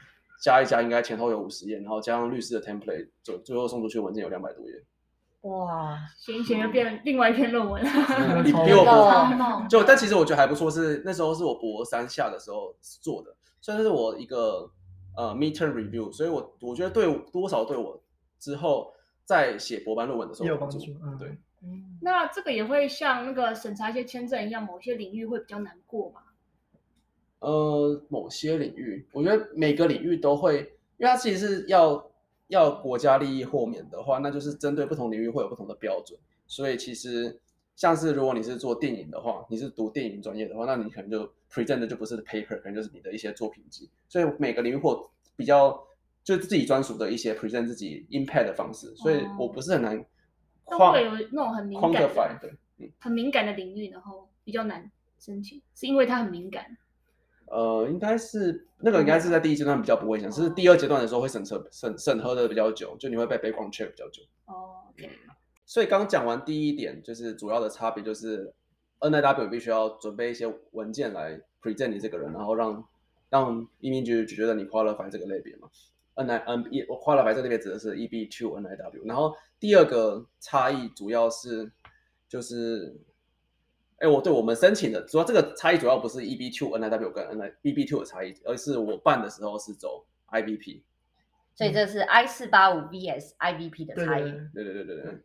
[0.41, 4.85] 加一加，应该前后有五十页，然后加上律师的 template，最最后送出去文件有两百多页。
[5.43, 7.91] 哇，写一写就变另外一篇论文了。
[8.43, 14.71] 你比我博，就但其实我觉得还不错，是那时候是我博三下的时候做的，所以这是我一个
[15.17, 18.03] 呃 midterm review，所以我我觉得对多少对我
[18.41, 18.93] 之后
[19.25, 20.79] 在写博班论文的时候有帮助。
[21.03, 21.29] 嗯，对。
[21.61, 26.21] 嗯，那这个也会像那个审查一些签证一样，某些领域会比较难过吗？
[27.41, 30.59] 呃，某些领域，我觉得每个领域都会，
[30.97, 32.11] 因为它其实是要
[32.49, 36.19] 要国家利益豁免的话，那就是针对不同领域会有不同的标准。
[36.47, 37.41] 所以其实
[37.77, 43.89] 像是如果你是做电影的话，你是读电影专业的话，那你可能就 present 的就不是 paper，可能就是你的一些作品集。
[44.09, 45.81] 所以每个领域或比较
[46.25, 50.05] 就是自己专属的一些 present 自己 impact 的方式，所以我不是很难。
[50.71, 56.77] 都会有那种很敏感的，对，嗯，很敏感的领域，然后比较难申请，是因为它很敏感。
[57.51, 64.23] 呃，应该是那个应该是在第一阶段比较不会想，只、嗯、是第二阶段的时候会审测审审核的比较久，就你会被 background check 比较久。
[64.47, 65.11] 哦，OK。
[65.67, 68.53] 所以刚讲完第一点，就是主要的差别就是
[69.01, 72.85] NIW 必须要准备一些文件来 present 你这个人，然后让
[73.29, 75.69] 让移民局觉得你 qualify 这个类别嘛。
[76.15, 81.71] N I N E 我 qualify 这里面指的是 E B two N I W，然后第二个差异主要是
[82.29, 82.97] 就是，
[83.99, 90.83] 哎，我对我们申请的主要这个差异主要不是 E B two N I W 跟 NIBB two 的差异，而是我办的时候是走 IBP，
[91.55, 94.25] 所以这是 I 四八五 V S IBP 的差异。
[94.55, 95.19] 对对对对对，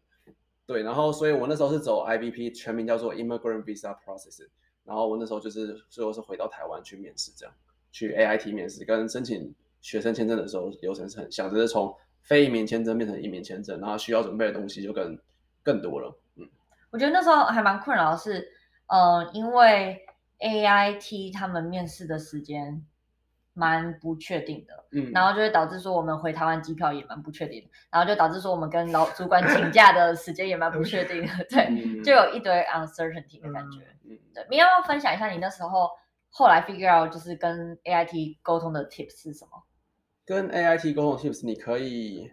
[0.66, 4.50] 对，然后所以我那时候是走 IBP，全名叫做 Immigrant Visa Processing，
[4.84, 7.54] 然后我那时候就是最后是回到台湾去面试，这样
[7.92, 9.54] 去 A I T 面试跟申请。
[9.84, 15.20] 学生签证的时候流程是很像，只是从非移民签证变成移民签证，然后需要准备的东西就更
[15.62, 16.18] 更多了。
[16.38, 16.50] 嗯，
[16.90, 18.50] 我觉得那时候还蛮困扰的是，
[18.88, 20.06] 呃，因为
[20.39, 22.86] AIT 他们面试的时间
[23.54, 33.80] 蛮不确定的，嗯，然后就会导致说我们回台湾机票也蛮不确定的，然后就导致说我们跟老主管请假的时间也蛮不确定的， 对，嗯就有一堆 uncertainty 的感觉。
[34.04, 35.89] 嗯对，你要不要分享一下你那时候
[36.30, 39.63] 后来 figure out 就是跟 AIT 沟通的 tips 是什么？
[40.26, 42.32] 跟 AIT 沟通的 tips，你可以，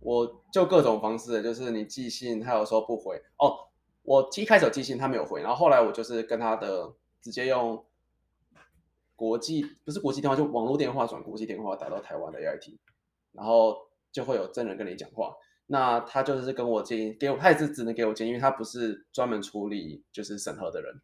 [0.00, 3.68] 我就各种方式，就是你寄信，他有时候不回哦。
[4.04, 7.84] 我一开始有寄信，他没有回，然后后来我就是跟他的直接用
[9.16, 12.76] 国际不是国际电话，就网络电话转国际电话打到台湾的 AIT，
[13.32, 13.76] 然后
[14.12, 15.34] 就会有真人跟你讲话。
[15.66, 20.94] 那他就是跟我建议，给我他也是只能给我建议，因为他不是专门处理就是审核的人，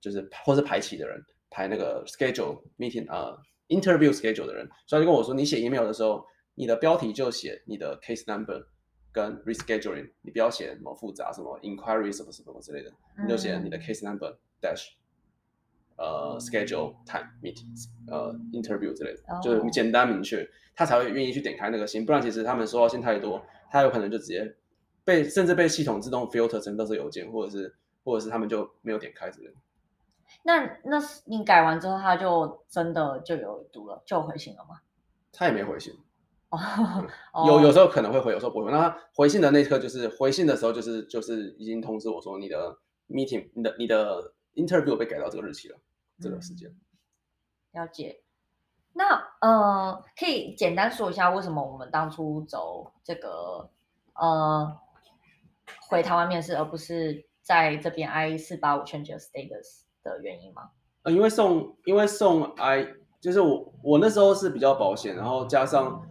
[0.00, 3.36] 就是或是排期的人，排那个 schedule meeting 啊、
[3.68, 8.66] interview schedule 的人，所以他就跟我说，你写 email 的时候，你的标题就写你的 case number
[9.12, 12.90] 跟 rescheduling，你不要写什么复杂什么 inquiry 什么什么之类的，
[13.22, 14.92] 你就写你的 case number dash
[15.96, 23.44] 呃 schedule time meetings 呃 interview 之类的，就是简单明确，他才会愿意去点开那个信，不然其实他们收到信太多。
[23.70, 24.54] 他有可能就直接
[25.02, 29.54] 被甚至被系统自动 filter 成都是邮件，或者是或者是他们就没有点开之类的。
[30.42, 34.80] 那那你改完之后，他就真的就有读了，就回信了吗？
[35.32, 35.94] 他也没回信。
[36.52, 38.70] 哦、嗯，有有时候可能会回，有时候不会。
[38.70, 42.76] 那他回信的那一刻，就是回信的时候，就是就是已经通知我说你的
[43.08, 45.78] meeting，你的你的 interview 被改到这个日期了，
[46.20, 46.68] 这个时间。
[47.72, 48.20] 嗯、了解。
[48.92, 53.70] 那呃，可以简单说一下为什么我们当初走这个
[54.12, 54.76] 呃
[55.88, 60.68] 回台湾面试，而不是在这边 I 四八五 change status 的原因吗？
[61.04, 62.86] 呃，因为送因为送 I
[63.22, 66.06] 就是我我那时候是比较保险，然后加上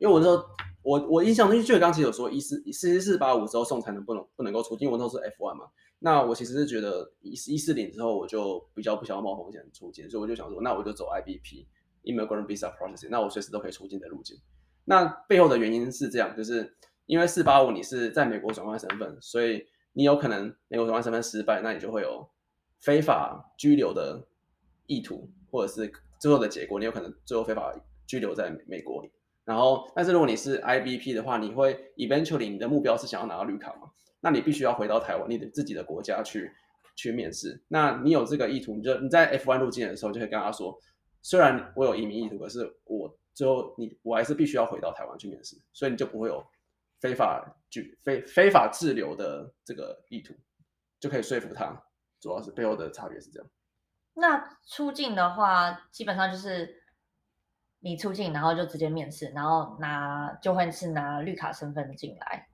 [0.00, 0.44] 因为我那时候
[0.82, 5.66] 我我印象中就刚其实有说一四一四四八五之后送才能不能不能够出境，因为我那时候是 F one 嘛。
[6.00, 11.66] 那我其实是觉得一四一四零之后我就比较不想要冒风险出境，所以我就想说，那我就走 IBP。
[12.04, 14.40] Immigrant Visa Processing，那我随时都可以出境的路径。
[14.86, 22.26] 那背后的原因是这样，就是因为四八五你是在美国转换身份，所以你有可能美国转换身份失败，那你就会有
[22.78, 24.26] 非法居留的
[24.86, 27.70] 意图，或者是最后的结果，你有可能最后非法
[28.06, 29.04] 居留在美国。
[29.44, 33.90] 然后，但是如果你是 IBP 的话，你会 eventually 你的目标是想要拿到绿卡嘛？
[34.20, 36.52] 那你必须要回到台湾，你的自己的国家去
[36.94, 37.62] 去面试。
[37.68, 40.78] 那你有这个意图，你就你在 F1 入境的时候就可以跟他说。
[41.22, 46.42] 虽然我有移民意图，可是我最后你我还是必须要回到台湾去面试，所以你就不会有
[46.98, 50.34] 非法拒非非法滞留的这个意图，
[50.98, 51.78] 就可以说服他。
[52.20, 53.48] 主要是背后的差别是这样。
[54.14, 56.79] 那出境的话，基本上就是
[57.80, 62.46] 你出境，然后就直接面试，然后拿就会是拿绿卡身份进来。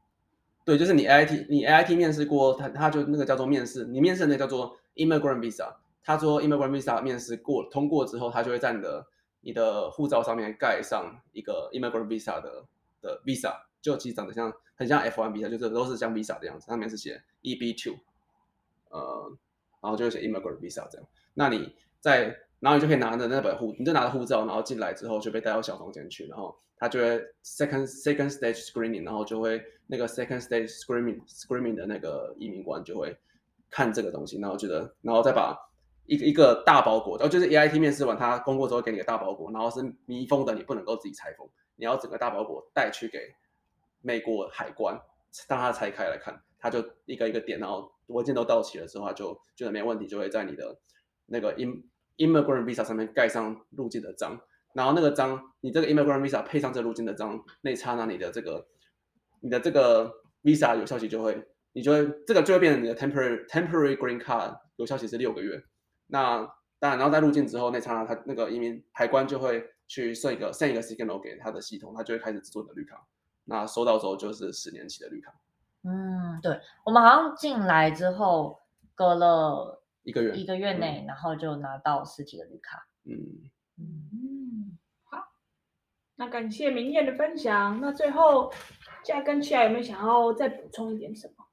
[0.65, 5.75] 对，就是你 AIT 你 AIT 面试过，他他就那个叫做面试，你面试的那个叫做 Immigrant Visa。
[6.03, 9.07] 他说，Immigrant Visa 面试过通过之后，他就会在你的
[9.41, 12.65] 你的护照上面盖上一个 Immigrant Visa 的
[13.01, 17.97] 的 Visa，就其实长得像很像 F1 Visa，就是都是像 Visa 的样子，上面是写 E B Two，
[18.91, 19.37] 呃，
[19.81, 21.09] 然后就会写 Immigrant Visa 这样。
[21.35, 33.17] 那你在，然后你就可以拿着那本护，你就拿着护照，然后进来之后就被带到小房间去，然后他就会 second second stage screening，然后就会那个 second stage screening screening 的那个移民官就会
[33.71, 35.57] 看这个东西，然后觉得，然后再把。
[36.09, 43.19] 一个一个大包裹，然后就是 AIT 面试完，他通过之后给你个大包裹，然后是密封的，你不能够自己拆封，你要整个大包裹带去给
[44.03, 44.95] 美国海关，
[45.49, 50.79] 让他拆开来看，他就一个一个点，然后文件都到齐了之后，他就觉得没问题，就会在你的
[51.27, 51.53] 那个
[52.19, 54.41] Immigrant Visa 上面盖上入境的章，
[54.73, 58.67] 然后那个章，你这个 Immigrant Visa 配上这入境的章，那一刹那你的这个
[59.41, 65.63] 你的这个 Visa 有效期就会，你就会这个就会变成你的 Temporary Temporary Green Card 有效期是六个月。
[66.07, 66.39] 那
[66.79, 73.03] 当然，然后在入境之后，那刹那他那个移民海关就会去设一个 send 一个 signal 给他的系统，他就会开始制作你的绿卡。
[73.45, 75.33] 那收到之后就是十年期的绿卡。
[75.85, 78.59] 嗯，对，我们好像进来之后
[78.95, 82.87] 隔了一个月，一个月内，嗯、然后就拿到实体的绿卡。
[83.05, 85.19] 嗯嗯，好，
[86.15, 87.81] 那感谢明艳的分享。
[87.81, 88.53] 那最后，
[89.05, 91.45] 嘉跟七雅有没有想要再补充一点什么？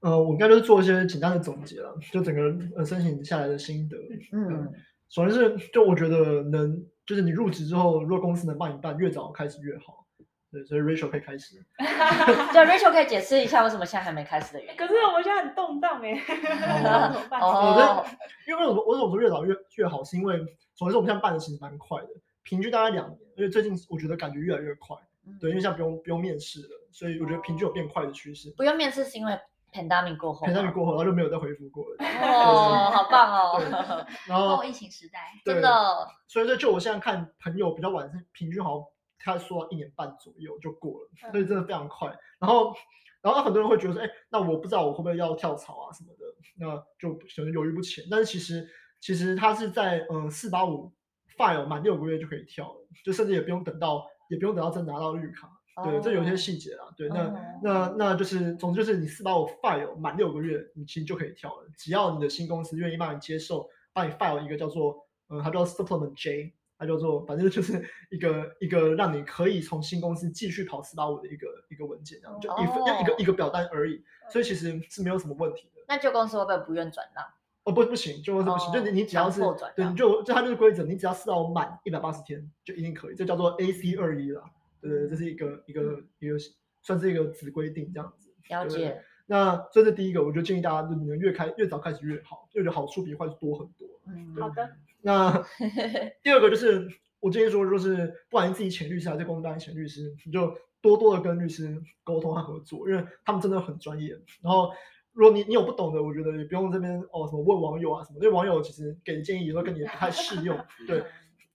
[0.00, 3.98] 呃，我应该就是做一些简单的总结了，就整个呃申请下来的心得。
[4.32, 4.72] 嗯，
[5.10, 10.06] 首先是就我觉得能，就是你入职之后，如果公司能帮你办，越早开始越好。
[10.52, 11.64] 对，所以 Rachel 可以开始。
[11.78, 14.76] 对，Rachel 可以解释一下为什么现在还没开始的原因。
[14.76, 17.40] 可是我们现在很动荡哎，哦、 怎么办？
[17.40, 18.04] 哦，
[18.48, 20.02] 因为为什么我为什么说越早越越好？
[20.02, 20.38] 是因为
[20.74, 22.08] 首先是我们现在办的其实蛮快的，
[22.42, 24.96] 平均大概两年，因为最近我觉得感觉越来越快。
[25.40, 28.52] 对，因为现在不用不用面试了，所以我觉得平均有变快的趋势。
[28.56, 29.38] 不用面试是因为。
[29.72, 31.96] pandemic 过后，pandemic 过后，然后就没有再恢复过了。
[32.00, 34.04] 哦，好棒哦！
[34.26, 36.08] 然后后疫情时代，真的。
[36.26, 38.84] 所以说，就我现在看朋友比较晚，是平均好像
[39.20, 42.08] 他说一年半左右就过了，嗯、所以真的非常快。
[42.38, 42.74] 然后，
[43.22, 46.24] 然后很多人会觉得说，哎，那我不知道我会不会要跳槽啊什么的，
[46.58, 48.04] 那就可能犹豫不前。
[48.10, 48.66] 但是其实，
[49.00, 50.92] 其实他是在嗯四八五
[51.36, 55.50] file 满六个月就可以跳了，就甚至也不用等到，也不用等到真拿到绿卡。
[55.82, 56.92] 对，这有些细节啦。
[56.94, 61.66] 对，那、哦、那那就是，总之就是你四八五 file 满六个月，你其实就可以跳了。
[61.78, 74.02] 只要你的新公司愿意帮你接受，帮你 file 一个叫做，嗯，它叫 Supplement J，它叫做，反正就是一个一个让你可以从新公司继续跑四八五的一个一个文件，这样就一份、哦、一个一个表单而已。
[74.30, 75.82] 所以其实是没有什么问题的。
[75.86, 77.22] 那旧公司会不会不愿转让？
[77.64, 79.42] 哦，不，不行，旧公司不行，哦、就你你只要是
[79.76, 84.42] 对，你就就它就是规则，你只要四到五满一百八十天就一定可以，这叫做 AC 二一了。
[84.80, 86.38] 对，这是一个一个一个
[86.80, 88.30] 算是一个子规定这样子。
[88.48, 89.04] 了解。
[89.26, 93.86] 那这是第一个，我就建议大家，就你们越开越早开始越好，就有好处比坏处多很多。
[94.06, 94.68] 嗯，好的。
[95.02, 95.44] 那
[96.22, 96.88] 第二个就是
[97.20, 104.10] 我建议说，就是不管你自己请律师还是公司帮你请律师，你就多多的跟律师沟通和合作，因为他们真的很专业。
[104.42, 104.70] 然后
[105.12, 110.58] 如果你你有不懂的，我觉得也不用这边哦什么问网友啊什么，因为网友其实给的建议有时候跟你不太适用。
[110.86, 111.02] 对。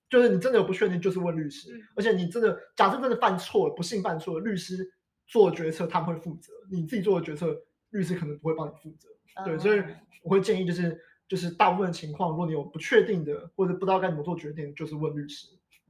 [0.07, 1.71] 就是你真的有不确定，就是问律师。
[1.95, 4.87] 而且你真的假设真的犯错了，不幸犯错了，律师
[5.25, 7.57] 做决策他们会负责，你自己做的决策，
[7.89, 9.09] 律师可能不会帮你负责。
[9.43, 9.81] 对，所以
[10.21, 10.95] 我会建议就是
[11.27, 15.49] 就是大部分情况，如果你有不确定的或者不知道该怎么做决定，就是问律师。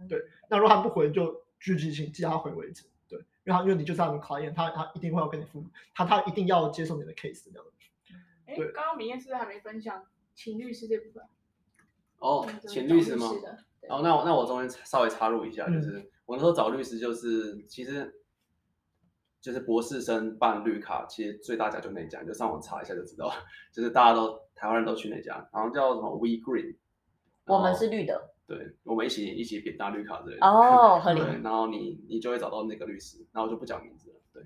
[0.09, 2.83] 对，那如果他不回，就具体性，记他回为止。
[3.07, 5.63] 对，因为他因为你就是他的考验，他他一定会要跟你付，
[5.93, 8.13] 他他一定要接受你的 case 这样子。
[8.45, 11.23] 哎，刚刚明谚是不是还没分享请律师这部分？
[12.19, 13.31] 哦，请律师吗？
[13.87, 18.13] 哦，那我那我中间稍微插入一下，就是、嗯、我那时候找律师，就是其实
[19.45, 23.31] 就是博士生办绿卡，其实最大家就那家，你就上网查一下就知道，
[23.71, 26.75] 就是大家都台湾人都去那家，然后叫什么？We Green，
[27.45, 30.47] 我们是绿的，对，我们一起一起扁大绿卡之类的。
[30.47, 34.43] 哦，合理，对，然后你你就会找到那个律师，然后就不讲名字了，对，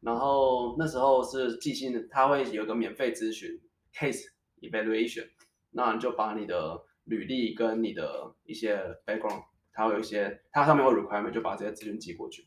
[0.00, 3.60] 然后那时候是寄信的，他会有一个免费咨询
[3.92, 4.26] case
[4.60, 5.28] evaluation，
[5.72, 6.84] 那你就把你的。
[7.06, 8.76] 履历跟你的一些
[9.06, 12.44] background，它会有一些，它上面会 requirement，就把这些资讯寄过去。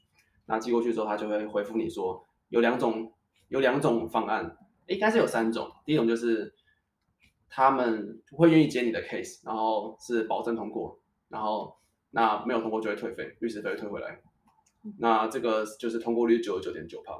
[0.49, 3.13] 那寄过去之后，他就会回复你说有两种，
[3.47, 5.71] 有两种方案，应该是有三种。
[5.85, 6.53] 第一种就是
[7.47, 11.77] 他们会愿意接你的 case，然后是保证通过，然后
[12.09, 14.19] 那没有通过就会退费，律师费会退回来。
[14.97, 17.13] 那这个就是通过率九十九点九趴，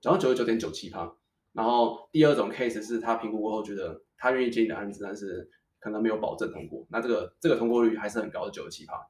[0.00, 1.12] 然后九十九点九七趴。
[1.52, 5.50] 然后第二种 case 是他评估过后觉得他愿意接你的案子，但是。
[5.78, 9.06] 可能没有保证通过，那这个这个通过率还是很高的九十七趴。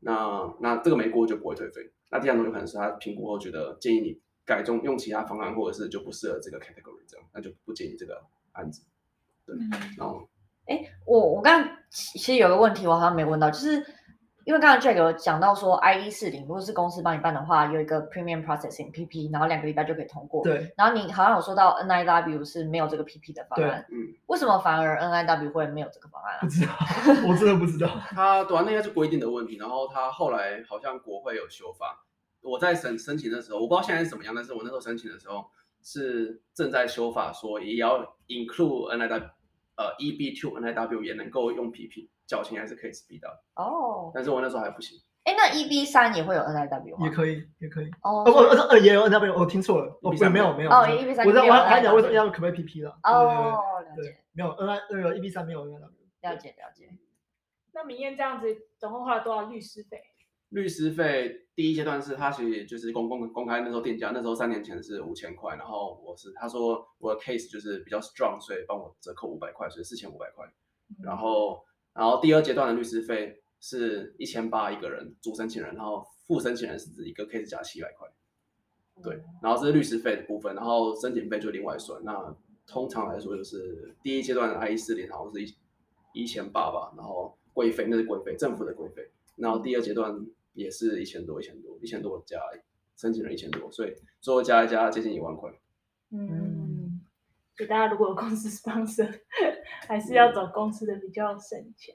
[0.00, 1.90] 那那这个没过就不会退费。
[2.14, 8.82] 那第二种有可能是他评估后觉得建议你改中用其他方案，或者是就不适合这个 category 这样，那就不建议这个案子。
[9.44, 10.26] 对，嗯、然后，
[10.66, 13.84] 哎，我我刚刚其实有个问题我好像没问到，就是。
[14.46, 20.44] 因为刚刚 Jack 有讲到说，I E 四零如果是公司帮你办的话，有一个 Premium Processing P P，然后两个礼拜就可以通过。
[20.44, 20.70] 对。
[20.76, 23.86] 然后你好像有说到 N I W 是没有这个 P P 的方案。
[23.90, 23.96] 嗯。
[24.26, 26.40] 为什么反而 N I W 会没有这个方案啊？
[26.42, 26.74] 不知道，
[27.26, 27.88] 我真的不知道。
[28.12, 32.03] 他短那应该是规定的问题，然后他后来好像国会有修法。
[32.44, 35.44] 我在申申请的时候，我不知道现在是怎么样，但是我那时候申请的时候
[35.82, 39.28] 是正在修法，说也要 include N I W，
[39.76, 43.28] 呃，E B two N I W 也能够用 P P，缴钱还是可以 speed 的。
[43.56, 44.12] 哦。
[44.14, 44.98] 但是我那时候还不行。
[45.24, 47.06] 哎，那 EB 三也会有 NIW 吗？
[47.06, 47.90] 也可以，也可以。
[48.02, 49.86] 哦，不，呃，也有 NIW，我听错了。
[50.02, 50.70] 哦，没有，没有。
[50.70, 51.24] 哦，EB 三。
[51.24, 52.94] 我知道，我还讲为什么要可不可以 PP 了。
[53.04, 53.58] 哦，
[53.96, 54.18] 了解。
[54.32, 55.80] 没有 N I 那个 EB 三没有 NIW。
[56.20, 56.90] 了解，了解。
[57.72, 58.46] 那明艳这样子
[58.78, 60.02] 总共花了多少律师费？
[60.54, 70.44] 律师费第一阶段是他其实就是公公公开那时候定价，那时候三年前是五千块，然后我是他说我的 case 就是比较 strong，所以帮我折扣五百块，所以四千五百块。
[71.02, 73.40] 然后，然后第二阶段的律师费。
[73.66, 78.06] 是一千八一个人，主申请人，然后副申请人是指一个 case 加七百块，
[79.02, 81.98] 对，然后这是律师费的部分，然后申请费就另外算。
[82.04, 82.36] 那
[82.66, 85.56] 通常来说就是第一阶段的 IE 四零好像是一
[86.12, 90.14] 一千八吧，然后规费那是规费，政府的规费，然后第二阶段
[90.54, 92.38] 也是一千多，一千多，一千多加
[92.96, 95.50] 申请人一千多，所以最后加一加接近一万块。
[96.10, 97.00] 嗯，
[97.56, 99.20] 所以大家如果有公司 sponsor，
[99.88, 101.94] 还是要找公司的比较省钱。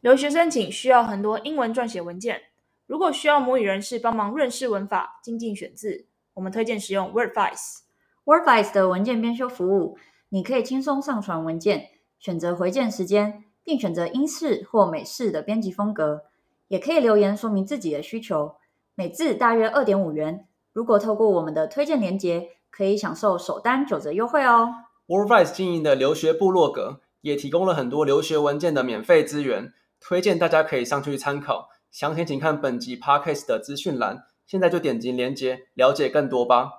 [0.00, 2.40] 留学申请需要很多英文撰写文件，
[2.86, 7.82] 如果需要母语人士帮忙润饰文法、精进选字，我们推荐使用 Wordvice。
[8.24, 9.96] Wordvice 的文件编修服务，
[10.28, 11.88] 你可以轻松上传文件，
[12.22, 16.22] 选择回件时间，并选择英式或美式的编辑风格，
[16.68, 18.54] 也可以留言说明自己的需求。
[18.94, 20.46] 每字大约二点五元。
[20.72, 24.68] 如果透过我们的推荐连结，可以享受首单九折优惠哦。
[25.08, 31.70] Worldwise 经营的留学部落格也提供了很多留学文件的免费资源，推荐大家可以上去参考。
[31.90, 34.22] 详情请看本集 Podcast 的资讯栏。
[34.46, 36.70] 现在就点击连结，了解更多吧。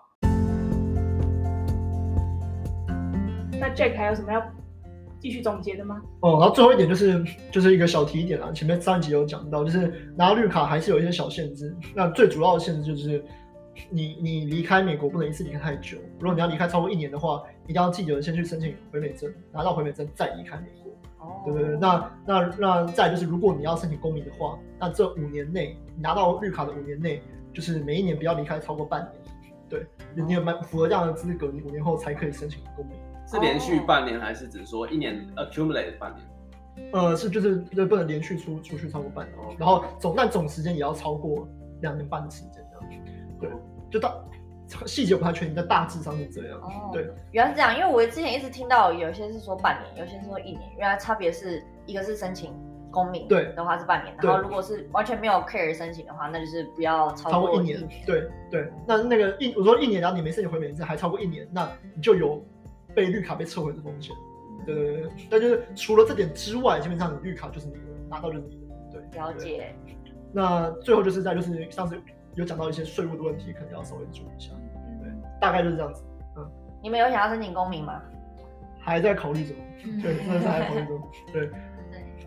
[3.60, 4.42] 那 Jack 还有什么要
[5.24, 6.02] 继续总结的吗？
[6.20, 11.74] 哦，然后最后一点就是就是一个小提点啊，前面上一集有讲到，就是拿到绿卡还是有一些小限制。
[11.96, 13.24] 那最主要的限制就是。
[13.90, 20.94] 你你离开美国不能一次离开太久，如果你要离开超过一年的话，一定要记得先去申请回美证，拿到回美证再离开美国。
[21.18, 29.12] 哦，对对对，那那那再就是，如果你要申请公民的话，那这五年内你拿到绿卡的五年内，就是每一年不要离开超过半年。
[29.68, 32.96] 对，你有蛮符合这样的资格，你五年后才可以申请公民。
[33.34, 36.92] 是连续半年还是只说一年 accumulate 半年？
[36.92, 41.48] 呃，是就是就不能连续出出去超过半年，然后总但总时间也要超过
[41.82, 43.02] 两年半的时间这样。
[43.40, 43.50] 对，
[43.90, 44.24] 就到
[44.86, 46.60] 细节不太确定，但大致上是这样。
[46.62, 52.54] 哦，对，原来是这样，因为我之前一直听到有些是说半年，有些是说一年，原来差别是一个是申请
[52.90, 57.80] 公民对的话是半年，然后如果是完全没有 care 申请的话，那就是不要超过一年。
[57.80, 62.44] 一年对对，那那个一我说一年，然后你没申请回美证还超过一年，那你就有
[62.96, 64.16] 被绿卡被撤回的风险。
[64.66, 67.80] 对对对，但就是除了这点之外，基本上你绿卡就是你的，
[68.10, 68.62] 拿到就是你的。
[68.92, 69.76] 对，了解。
[70.32, 72.02] 那最后就是在就是上次。
[72.36, 74.50] 有讲到一些税务的问题，可能要稍微注意一下。
[75.00, 76.04] 对，大概就是这样子。
[76.36, 78.02] 嗯，你们有想要申请公民吗？
[78.80, 79.56] 还在考虑中。
[80.02, 81.00] 对，真的是还在考虑中。
[81.32, 81.54] 对，对，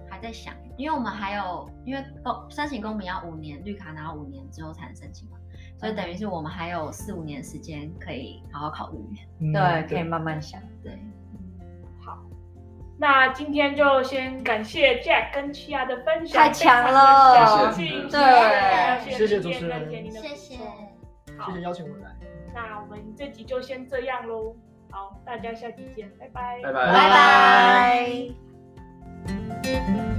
[0.08, 5.36] 还在想，因为我们还有，因为公申请公民要五年，绿卡拿到五年之后才能申请嘛，
[5.78, 8.98] 所以等于是我们还有四五年时间可以好好考虑。
[9.40, 10.60] 嗯、对，可以慢慢想。
[10.82, 10.98] 对。
[12.98, 20.56] 那今天就先感谢 Jack 跟企亚的分享，太强了，对，谢谢主持人，谢谢，谢
[21.52, 22.10] 谢邀请我们来。
[22.54, 24.56] 那我们这集就先这样喽，
[24.90, 27.10] 好，大家下集见，拜拜，拜拜，拜
[29.62, 30.15] 拜。